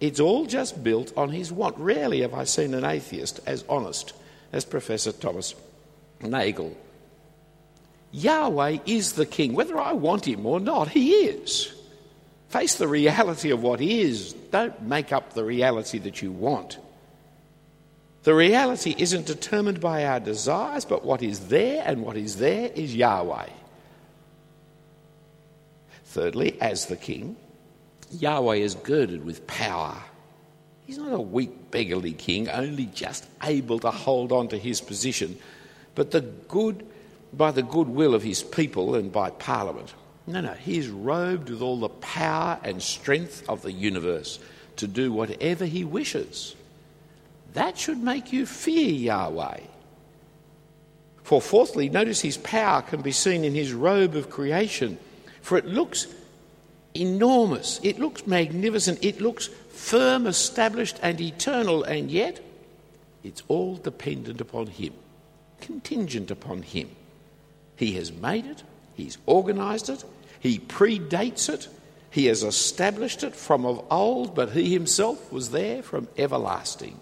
It's 0.00 0.20
all 0.20 0.44
just 0.46 0.82
built 0.82 1.12
on 1.16 1.30
his 1.30 1.52
want. 1.52 1.78
Rarely 1.78 2.22
have 2.22 2.34
I 2.34 2.44
seen 2.44 2.74
an 2.74 2.84
atheist 2.84 3.40
as 3.46 3.64
honest 3.68 4.12
as 4.52 4.64
Professor 4.64 5.12
Thomas 5.12 5.54
Nagel. 6.20 6.76
Yahweh 8.10 8.78
is 8.86 9.12
the 9.12 9.26
king. 9.26 9.54
Whether 9.54 9.78
I 9.78 9.92
want 9.92 10.26
him 10.26 10.44
or 10.46 10.60
not, 10.60 10.88
he 10.88 11.12
is. 11.12 11.72
Face 12.48 12.76
the 12.76 12.86
reality 12.86 13.50
of 13.50 13.62
what 13.62 13.80
is. 13.80 14.32
Don't 14.32 14.82
make 14.82 15.12
up 15.12 15.32
the 15.32 15.44
reality 15.44 15.98
that 15.98 16.22
you 16.22 16.30
want. 16.30 16.78
The 18.24 18.34
reality 18.34 18.94
isn't 18.96 19.26
determined 19.26 19.80
by 19.80 20.06
our 20.06 20.18
desires, 20.18 20.86
but 20.86 21.04
what 21.04 21.22
is 21.22 21.48
there, 21.48 21.82
and 21.86 22.02
what 22.02 22.16
is 22.16 22.36
there 22.36 22.70
is 22.74 22.94
Yahweh. 22.94 23.50
Thirdly, 26.06 26.58
as 26.58 26.86
the 26.86 26.96
king, 26.96 27.36
Yahweh 28.10 28.56
is 28.56 28.76
girded 28.76 29.26
with 29.26 29.46
power. 29.46 29.96
He's 30.86 30.96
not 30.96 31.12
a 31.12 31.20
weak, 31.20 31.70
beggarly 31.70 32.12
king, 32.12 32.48
only 32.48 32.86
just 32.86 33.26
able 33.42 33.78
to 33.80 33.90
hold 33.90 34.32
on 34.32 34.48
to 34.48 34.58
his 34.58 34.80
position, 34.80 35.38
but 35.94 36.10
the 36.10 36.22
good, 36.22 36.86
by 37.34 37.50
the 37.50 37.62
goodwill 37.62 38.14
of 38.14 38.22
his 38.22 38.42
people 38.42 38.94
and 38.94 39.12
by 39.12 39.30
Parliament. 39.30 39.92
No, 40.26 40.40
no, 40.40 40.54
he's 40.54 40.88
robed 40.88 41.50
with 41.50 41.60
all 41.60 41.78
the 41.78 41.90
power 41.90 42.58
and 42.64 42.82
strength 42.82 43.46
of 43.50 43.60
the 43.60 43.72
universe 43.72 44.38
to 44.76 44.86
do 44.86 45.12
whatever 45.12 45.66
he 45.66 45.84
wishes. 45.84 46.56
That 47.54 47.78
should 47.78 47.98
make 47.98 48.32
you 48.32 48.46
fear 48.46 48.90
Yahweh. 48.90 49.60
For 51.22 51.40
fourthly, 51.40 51.88
notice 51.88 52.20
his 52.20 52.36
power 52.36 52.82
can 52.82 53.00
be 53.00 53.12
seen 53.12 53.44
in 53.44 53.54
his 53.54 53.72
robe 53.72 54.14
of 54.14 54.28
creation, 54.28 54.98
for 55.40 55.56
it 55.56 55.64
looks 55.64 56.06
enormous, 56.94 57.80
it 57.82 57.98
looks 57.98 58.26
magnificent, 58.26 59.02
it 59.02 59.20
looks 59.20 59.48
firm, 59.70 60.26
established, 60.26 60.98
and 61.02 61.20
eternal, 61.20 61.82
and 61.84 62.10
yet 62.10 62.40
it's 63.22 63.42
all 63.48 63.76
dependent 63.76 64.40
upon 64.40 64.66
him, 64.66 64.92
contingent 65.60 66.30
upon 66.30 66.62
him. 66.62 66.90
He 67.76 67.92
has 67.92 68.12
made 68.12 68.46
it, 68.46 68.62
he's 68.94 69.18
organised 69.26 69.88
it, 69.88 70.04
he 70.40 70.58
predates 70.58 71.48
it, 71.48 71.68
he 72.10 72.26
has 72.26 72.42
established 72.42 73.24
it 73.24 73.34
from 73.34 73.64
of 73.64 73.84
old, 73.90 74.34
but 74.34 74.50
he 74.50 74.72
himself 74.72 75.32
was 75.32 75.50
there 75.50 75.82
from 75.82 76.06
everlasting. 76.18 77.00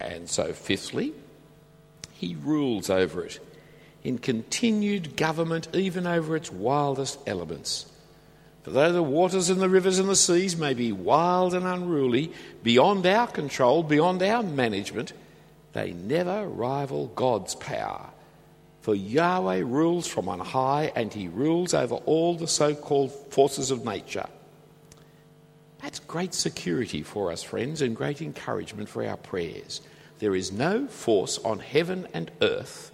And 0.00 0.28
so, 0.28 0.52
fifthly, 0.52 1.12
he 2.12 2.36
rules 2.42 2.90
over 2.90 3.24
it 3.24 3.40
in 4.04 4.18
continued 4.18 5.16
government, 5.16 5.68
even 5.74 6.06
over 6.06 6.36
its 6.36 6.52
wildest 6.52 7.18
elements. 7.26 7.86
For 8.62 8.70
though 8.70 8.92
the 8.92 9.02
waters 9.02 9.48
and 9.48 9.60
the 9.60 9.68
rivers 9.68 9.98
and 9.98 10.08
the 10.08 10.16
seas 10.16 10.56
may 10.56 10.74
be 10.74 10.92
wild 10.92 11.54
and 11.54 11.66
unruly, 11.66 12.32
beyond 12.62 13.06
our 13.06 13.26
control, 13.26 13.82
beyond 13.82 14.22
our 14.22 14.42
management, 14.42 15.12
they 15.72 15.92
never 15.92 16.48
rival 16.48 17.08
God's 17.08 17.54
power. 17.54 18.10
For 18.80 18.94
Yahweh 18.94 19.62
rules 19.64 20.06
from 20.06 20.28
on 20.28 20.38
high, 20.38 20.92
and 20.94 21.12
he 21.12 21.28
rules 21.28 21.74
over 21.74 21.96
all 21.96 22.36
the 22.36 22.46
so 22.46 22.74
called 22.74 23.10
forces 23.32 23.72
of 23.72 23.84
nature. 23.84 24.26
That's 25.86 26.00
great 26.00 26.34
security 26.34 27.04
for 27.04 27.30
us, 27.30 27.44
friends, 27.44 27.80
and 27.80 27.94
great 27.94 28.20
encouragement 28.20 28.88
for 28.88 29.06
our 29.06 29.16
prayers. 29.16 29.80
There 30.18 30.34
is 30.34 30.50
no 30.50 30.88
force 30.88 31.38
on 31.38 31.60
heaven 31.60 32.08
and 32.12 32.28
earth 32.42 32.90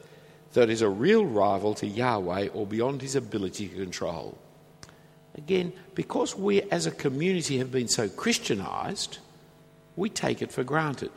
that 0.53 0.69
is 0.69 0.83
a 0.83 0.91
real 0.91 1.25
rival 1.25 1.73
to 1.77 1.87
Yahweh 1.87 2.49
or 2.49 2.67
beyond 2.67 3.01
his 3.01 3.17
ability 3.17 3.69
to 3.69 3.77
control. 3.77 4.37
Again, 5.39 5.73
because 5.95 6.37
we 6.37 6.61
as 6.65 6.85
a 6.85 6.91
community 6.91 7.57
have 7.57 7.73
been 7.73 7.89
so 7.89 8.11
Christianized, 8.11 9.21
we 9.97 10.11
take 10.11 10.43
it 10.43 10.53
for 10.53 10.63
granted. 10.63 11.13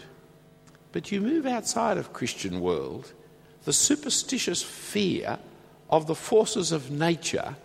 But 0.94 1.12
you 1.12 1.20
move 1.20 1.46
outside 1.46 1.98
of 1.98 2.14
Christian 2.14 2.62
world, 2.62 3.12
the 3.66 3.74
superstitious 3.74 4.64
fear 4.64 5.40
of 5.90 6.08
the 6.08 6.16
forces 6.16 6.72
of 6.72 6.90
nature 6.90 7.58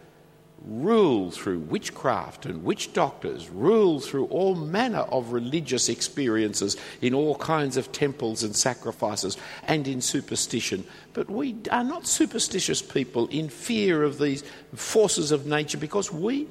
rule 0.66 1.30
through 1.30 1.58
witchcraft 1.60 2.44
and 2.44 2.62
witch 2.62 2.92
doctors, 2.92 3.48
rule 3.48 3.98
through 3.98 4.26
all 4.26 4.54
manner 4.54 4.98
of 4.98 5.32
religious 5.32 5.88
experiences 5.88 6.76
in 7.00 7.14
all 7.14 7.34
kinds 7.36 7.76
of 7.76 7.90
temples 7.92 8.42
and 8.42 8.54
sacrifices 8.54 9.36
and 9.66 9.88
in 9.88 10.00
superstition. 10.00 10.84
But 11.12 11.30
we 11.30 11.56
are 11.70 11.84
not 11.84 12.06
superstitious 12.06 12.82
people 12.82 13.26
in 13.28 13.48
fear 13.48 14.02
of 14.02 14.18
these 14.18 14.44
forces 14.74 15.32
of 15.32 15.46
nature 15.46 15.78
because 15.78 16.12
we 16.12 16.46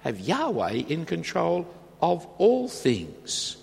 have 0.00 0.20
Yahweh 0.20 0.84
in 0.88 1.04
control 1.04 1.66
of 2.00 2.26
all 2.38 2.68
things. 2.68 3.56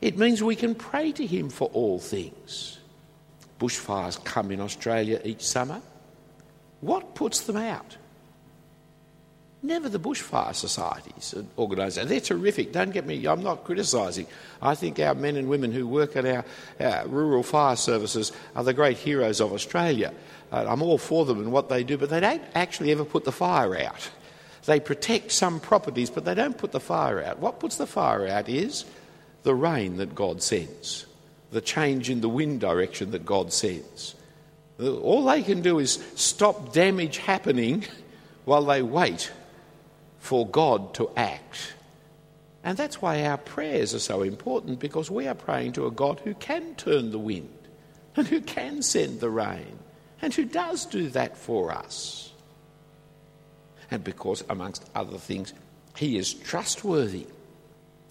It 0.00 0.18
means 0.18 0.42
we 0.42 0.56
can 0.56 0.74
pray 0.74 1.12
to 1.12 1.26
Him 1.26 1.48
for 1.48 1.68
all 1.72 1.98
things. 1.98 2.78
Bushfires 3.58 4.22
come 4.24 4.50
in 4.50 4.60
Australia 4.60 5.20
each 5.24 5.42
summer. 5.42 5.80
What 6.80 7.14
puts 7.14 7.42
them 7.42 7.56
out? 7.56 7.96
Never 9.64 9.88
the 9.88 9.98
bushfire 9.98 10.54
societies 10.54 11.32
and 11.32 11.48
organisations. 11.56 12.10
They're 12.10 12.20
terrific. 12.20 12.70
Don't 12.70 12.90
get 12.90 13.06
me, 13.06 13.24
I'm 13.26 13.42
not 13.42 13.64
criticising. 13.64 14.26
I 14.60 14.74
think 14.74 15.00
our 15.00 15.14
men 15.14 15.36
and 15.36 15.48
women 15.48 15.72
who 15.72 15.86
work 15.88 16.16
at 16.16 16.26
our, 16.26 16.44
our 16.78 17.08
rural 17.08 17.42
fire 17.42 17.74
services 17.74 18.30
are 18.54 18.62
the 18.62 18.74
great 18.74 18.98
heroes 18.98 19.40
of 19.40 19.54
Australia. 19.54 20.12
Uh, 20.52 20.66
I'm 20.68 20.82
all 20.82 20.98
for 20.98 21.24
them 21.24 21.40
and 21.40 21.50
what 21.50 21.70
they 21.70 21.82
do, 21.82 21.96
but 21.96 22.10
they 22.10 22.20
don't 22.20 22.42
actually 22.54 22.92
ever 22.92 23.06
put 23.06 23.24
the 23.24 23.32
fire 23.32 23.74
out. 23.80 24.10
They 24.66 24.80
protect 24.80 25.32
some 25.32 25.60
properties, 25.60 26.10
but 26.10 26.26
they 26.26 26.34
don't 26.34 26.58
put 26.58 26.72
the 26.72 26.78
fire 26.80 27.24
out. 27.24 27.38
What 27.38 27.58
puts 27.58 27.76
the 27.76 27.86
fire 27.86 28.28
out 28.28 28.50
is 28.50 28.84
the 29.44 29.54
rain 29.54 29.96
that 29.96 30.14
God 30.14 30.42
sends, 30.42 31.06
the 31.52 31.62
change 31.62 32.10
in 32.10 32.20
the 32.20 32.28
wind 32.28 32.60
direction 32.60 33.12
that 33.12 33.24
God 33.24 33.50
sends. 33.50 34.14
All 34.78 35.24
they 35.24 35.42
can 35.42 35.62
do 35.62 35.78
is 35.78 36.04
stop 36.16 36.74
damage 36.74 37.16
happening 37.16 37.86
while 38.44 38.66
they 38.66 38.82
wait 38.82 39.32
for 40.24 40.46
God 40.46 40.94
to 40.94 41.10
act. 41.18 41.74
And 42.64 42.78
that's 42.78 43.02
why 43.02 43.26
our 43.26 43.36
prayers 43.36 43.94
are 43.94 43.98
so 43.98 44.22
important 44.22 44.80
because 44.80 45.10
we 45.10 45.28
are 45.28 45.34
praying 45.34 45.72
to 45.72 45.86
a 45.86 45.90
God 45.90 46.18
who 46.24 46.32
can 46.32 46.76
turn 46.76 47.10
the 47.10 47.18
wind 47.18 47.50
and 48.16 48.26
who 48.26 48.40
can 48.40 48.80
send 48.80 49.20
the 49.20 49.28
rain 49.28 49.78
and 50.22 50.32
who 50.32 50.46
does 50.46 50.86
do 50.86 51.10
that 51.10 51.36
for 51.36 51.72
us. 51.72 52.32
And 53.90 54.02
because, 54.02 54.42
amongst 54.48 54.88
other 54.94 55.18
things, 55.18 55.52
he 55.94 56.16
is 56.16 56.32
trustworthy. 56.32 57.26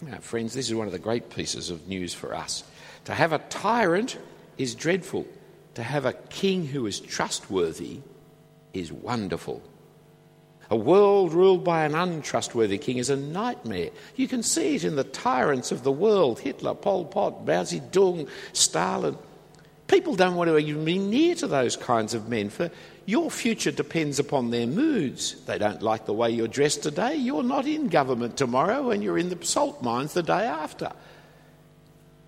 Now, 0.04 0.20
friends, 0.20 0.54
this 0.54 0.70
is 0.70 0.76
one 0.76 0.86
of 0.86 0.94
the 0.94 1.00
great 1.00 1.32
pieces 1.32 1.72
of 1.72 1.88
news 1.88 2.14
for 2.14 2.36
us. 2.36 2.64
To 3.06 3.16
have 3.16 3.34
a 3.34 3.40
tyrant 3.40 4.20
is 4.60 4.76
dreadful, 4.76 5.26
to 5.74 5.82
have 5.82 6.06
a 6.06 6.14
king 6.14 6.68
who 6.68 6.86
is 6.86 7.00
trustworthy 7.00 8.02
is 8.72 8.94
wonderful. 8.94 9.64
A 10.74 10.76
world 10.76 11.34
ruled 11.34 11.64
by 11.64 11.86
an 11.86 11.94
untrustworthy 11.94 12.80
king 12.80 12.98
is 12.98 13.12
a 13.12 13.16
nightmare. 13.16 13.92
You 14.16 14.28
can 14.28 14.42
see 14.42 14.74
it 14.74 14.84
in 14.84 14.96
the 14.96 15.04
tyrants 15.04 15.72
of 15.72 15.84
the 15.84 15.92
world 15.92 16.40
Hitler, 16.40 16.74
Pol 16.74 17.06
Pot, 17.06 17.46
Mao 17.46 17.62
Zedong, 17.62 18.28
Stalin. 18.54 19.16
People 19.86 20.16
don't 20.16 20.34
want 20.34 20.50
to 20.50 20.58
even 20.58 20.84
be 20.84 20.98
near 20.98 21.36
to 21.36 21.46
those 21.46 21.78
kinds 21.78 22.16
of 22.16 22.28
men, 22.28 22.50
for 22.50 22.72
your 23.06 23.30
future 23.30 23.70
depends 23.70 24.18
upon 24.18 24.50
their 24.50 24.66
moods. 24.66 25.36
They 25.46 25.60
don't 25.60 25.84
like 25.84 26.08
the 26.08 26.14
way 26.14 26.32
you're 26.32 26.48
dressed 26.48 26.82
today. 26.82 27.18
You're 27.18 27.44
not 27.44 27.68
in 27.68 27.88
government 27.88 28.36
tomorrow, 28.36 28.90
and 28.90 29.04
you're 29.04 29.20
in 29.20 29.30
the 29.30 29.46
salt 29.46 29.84
mines 29.84 30.14
the 30.14 30.24
day 30.24 30.48
after. 30.48 30.92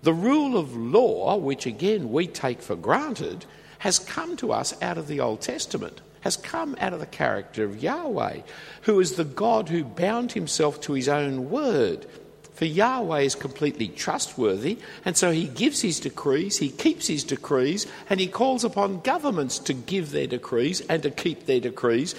The 0.02 0.14
rule 0.14 0.56
of 0.56 0.76
law, 0.76 1.34
which 1.34 1.66
again 1.66 2.12
we 2.12 2.28
take 2.28 2.62
for 2.62 2.76
granted, 2.76 3.44
has 3.80 3.98
come 3.98 4.36
to 4.36 4.52
us 4.52 4.80
out 4.80 4.98
of 4.98 5.08
the 5.08 5.18
Old 5.18 5.40
Testament 5.40 6.00
has 6.26 6.36
come 6.36 6.74
out 6.80 6.92
of 6.92 6.98
the 6.98 7.06
character 7.06 7.62
of 7.62 7.80
Yahweh, 7.80 8.40
who 8.82 8.98
is 8.98 9.12
the 9.12 9.22
God 9.22 9.68
who 9.68 9.84
bound 9.84 10.32
himself 10.32 10.80
to 10.80 10.94
his 10.94 11.08
own 11.08 11.50
word. 11.50 12.04
For 12.52 12.64
Yahweh 12.64 13.20
is 13.20 13.36
completely 13.36 13.86
trustworthy, 13.86 14.78
and 15.04 15.16
so 15.16 15.30
he 15.30 15.46
gives 15.46 15.82
his 15.82 16.00
decrees, 16.00 16.58
he 16.58 16.70
keeps 16.70 17.06
his 17.06 17.22
decrees, 17.22 17.86
and 18.10 18.18
he 18.18 18.26
calls 18.26 18.64
upon 18.64 19.02
governments 19.02 19.60
to 19.60 19.72
give 19.72 20.10
their 20.10 20.26
decrees 20.26 20.80
and 20.88 21.00
to 21.04 21.12
keep 21.12 21.46
their 21.46 21.60
decrees, 21.60 22.16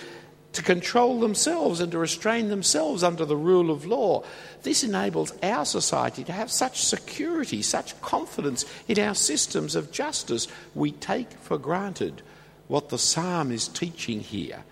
to 0.54 0.64
control 0.64 1.20
themselves 1.20 1.82
and 1.82 1.92
to 1.92 2.00
restrain 2.00 2.48
themselves 2.48 3.04
under 3.04 3.26
the 3.26 3.36
rule 3.36 3.70
of 3.70 3.86
law. 3.86 4.24
This 4.64 4.86
enables 4.86 5.34
our 5.44 5.66
society 5.66 6.24
to 6.24 6.32
have 6.32 6.50
such 6.50 6.82
security, 6.82 7.62
such 7.62 8.00
confidence 8.00 8.64
in 8.88 9.00
our 9.00 9.16
systems 9.16 9.76
of 9.76 9.92
justice 9.92 10.48
we 10.74 10.92
take 10.92 11.34
for 11.42 11.58
granted 11.58 12.22
what 12.68 12.90
the 12.90 12.98
psalm 12.98 13.52
is 13.52 13.68
teaching 13.68 14.20
here 14.20 14.64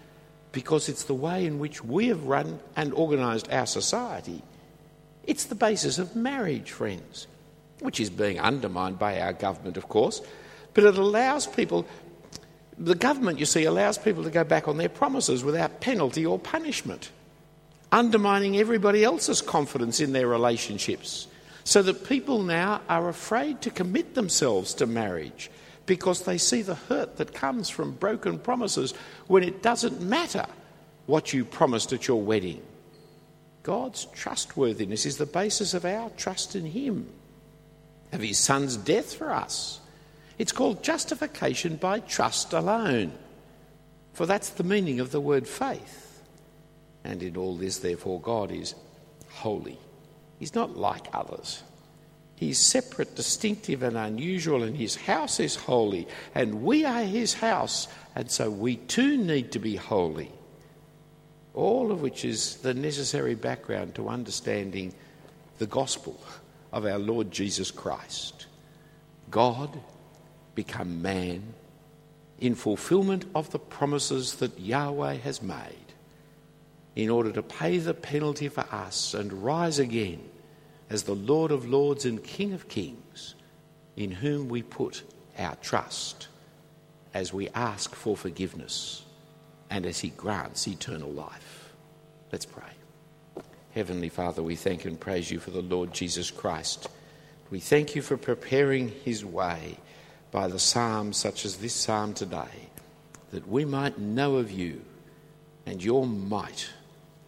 because 0.51 0.87
it's 0.87 1.03
the 1.03 1.13
way 1.13 1.45
in 1.45 1.59
which 1.59 1.83
we 1.83 2.07
have 2.07 2.23
run 2.23 2.59
and 2.77 2.93
organised 2.93 3.51
our 3.51 3.65
society. 3.65 4.41
It's 5.25 5.45
the 5.45 5.55
basis 5.55 5.99
of 5.99 6.15
marriage, 6.15 6.71
friends, 6.71 7.27
which 7.79 7.99
is 7.99 8.09
being 8.09 8.39
undermined 8.39 8.97
by 8.97 9.19
our 9.19 9.33
government, 9.33 9.75
of 9.75 9.89
course, 9.89 10.21
but 10.73 10.85
it 10.85 10.97
allows 10.97 11.45
people, 11.45 11.85
the 12.77 12.95
government, 12.95 13.39
you 13.39 13.45
see, 13.45 13.65
allows 13.65 13.97
people 13.97 14.23
to 14.23 14.29
go 14.29 14.45
back 14.45 14.69
on 14.69 14.77
their 14.77 14.87
promises 14.87 15.43
without 15.43 15.81
penalty 15.81 16.25
or 16.25 16.39
punishment, 16.39 17.11
undermining 17.91 18.57
everybody 18.57 19.03
else's 19.03 19.41
confidence 19.41 19.99
in 19.99 20.13
their 20.13 20.27
relationships. 20.27 21.27
So 21.65 21.81
that 21.81 22.07
people 22.07 22.43
now 22.43 22.81
are 22.87 23.09
afraid 23.09 23.61
to 23.63 23.71
commit 23.71 24.13
themselves 24.13 24.75
to 24.75 24.85
marriage 24.85 25.49
because 25.85 26.23
they 26.23 26.37
see 26.37 26.61
the 26.61 26.75
hurt 26.75 27.17
that 27.17 27.33
comes 27.33 27.69
from 27.69 27.91
broken 27.91 28.39
promises 28.39 28.93
when 29.27 29.43
it 29.43 29.61
doesn't 29.61 30.01
matter 30.01 30.45
what 31.05 31.33
you 31.33 31.45
promised 31.45 31.93
at 31.93 32.07
your 32.07 32.21
wedding. 32.21 32.61
God's 33.63 34.05
trustworthiness 34.13 35.05
is 35.05 35.17
the 35.17 35.25
basis 35.25 35.73
of 35.73 35.85
our 35.85 36.09
trust 36.11 36.55
in 36.55 36.65
Him, 36.65 37.07
of 38.11 38.21
His 38.21 38.37
Son's 38.37 38.77
death 38.77 39.13
for 39.13 39.31
us. 39.31 39.79
It's 40.37 40.51
called 40.51 40.83
justification 40.83 41.77
by 41.77 41.99
trust 42.01 42.53
alone, 42.53 43.11
for 44.13 44.25
that's 44.25 44.49
the 44.49 44.63
meaning 44.63 44.99
of 44.99 45.11
the 45.11 45.21
word 45.21 45.47
faith. 45.47 46.23
And 47.03 47.21
in 47.21 47.37
all 47.37 47.55
this, 47.55 47.79
therefore, 47.79 48.19
God 48.19 48.51
is 48.51 48.75
holy. 49.29 49.77
He's 50.39 50.55
not 50.55 50.75
like 50.75 51.07
others. 51.13 51.63
He's 52.35 52.59
separate, 52.59 53.15
distinctive, 53.15 53.81
and 53.81 53.95
unusual, 53.95 54.63
and 54.63 54.75
his 54.75 54.95
house 54.95 55.39
is 55.39 55.55
holy, 55.55 56.07
and 56.33 56.63
we 56.63 56.83
are 56.83 57.03
his 57.03 57.35
house, 57.35 57.87
and 58.13 58.29
so 58.29 58.49
we 58.49 58.75
too 58.75 59.15
need 59.17 59.53
to 59.53 59.59
be 59.59 59.77
holy. 59.77 60.31
All 61.53 61.91
of 61.91 62.01
which 62.01 62.25
is 62.25 62.57
the 62.57 62.73
necessary 62.73 63.35
background 63.35 63.95
to 63.95 64.09
understanding 64.09 64.93
the 65.59 65.65
gospel 65.65 66.19
of 66.73 66.85
our 66.85 66.99
Lord 66.99 67.31
Jesus 67.31 67.71
Christ. 67.71 68.47
God 69.31 69.79
become 70.55 71.01
man 71.01 71.53
in 72.39 72.55
fulfillment 72.55 73.23
of 73.33 73.49
the 73.51 73.59
promises 73.59 74.35
that 74.35 74.59
Yahweh 74.59 75.15
has 75.15 75.41
made 75.41 75.93
in 76.97 77.09
order 77.09 77.31
to 77.31 77.41
pay 77.41 77.77
the 77.77 77.93
penalty 77.93 78.49
for 78.49 78.65
us 78.71 79.13
and 79.13 79.31
rise 79.31 79.79
again 79.79 80.21
as 80.89 81.03
the 81.03 81.15
Lord 81.15 81.51
of 81.51 81.67
Lords 81.67 82.05
and 82.05 82.23
King 82.23 82.53
of 82.53 82.67
Kings, 82.67 83.35
in 83.95 84.11
whom 84.11 84.49
we 84.49 84.61
put 84.61 85.03
our 85.37 85.55
trust 85.57 86.27
as 87.13 87.33
we 87.33 87.49
ask 87.49 87.95
for 87.95 88.15
forgiveness 88.15 89.03
and 89.69 89.85
as 89.85 89.99
He 89.99 90.09
grants 90.09 90.67
eternal 90.67 91.11
life. 91.11 91.73
Let's 92.31 92.45
pray. 92.45 92.63
Heavenly 93.73 94.09
Father, 94.09 94.43
we 94.43 94.55
thank 94.55 94.85
and 94.85 94.99
praise 94.99 95.31
you 95.31 95.39
for 95.39 95.51
the 95.51 95.61
Lord 95.61 95.93
Jesus 95.93 96.31
Christ. 96.31 96.87
We 97.49 97.59
thank 97.59 97.95
you 97.95 98.01
for 98.01 98.17
preparing 98.17 98.89
His 98.89 99.25
way 99.25 99.77
by 100.31 100.47
the 100.47 100.59
psalms 100.59 101.17
such 101.17 101.45
as 101.45 101.57
this 101.57 101.73
psalm 101.73 102.13
today, 102.13 102.69
that 103.31 103.47
we 103.47 103.65
might 103.65 103.97
know 103.97 104.35
of 104.35 104.51
you 104.51 104.81
and 105.65 105.83
your 105.83 106.05
might 106.05 106.69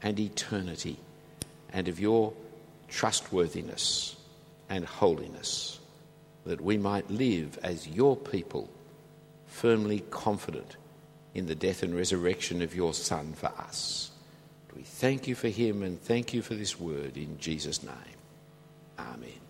and 0.01 0.19
eternity 0.19 0.97
and 1.73 1.87
of 1.87 1.99
your 1.99 2.33
trustworthiness 2.87 4.15
and 4.69 4.85
holiness, 4.85 5.79
that 6.45 6.61
we 6.61 6.77
might 6.77 7.09
live 7.09 7.57
as 7.63 7.87
your 7.87 8.15
people, 8.15 8.69
firmly 9.45 10.03
confident 10.09 10.77
in 11.33 11.45
the 11.45 11.55
death 11.55 11.83
and 11.83 11.95
resurrection 11.95 12.61
of 12.61 12.75
your 12.75 12.93
Son 12.93 13.33
for 13.33 13.51
us. 13.57 14.11
We 14.75 14.83
thank 14.83 15.27
you 15.27 15.35
for 15.35 15.49
him 15.49 15.81
and 15.81 15.99
thank 15.99 16.33
you 16.33 16.41
for 16.41 16.53
this 16.53 16.79
word 16.79 17.17
in 17.17 17.39
Jesus' 17.39 17.81
name. 17.83 17.93
Amen. 18.99 19.46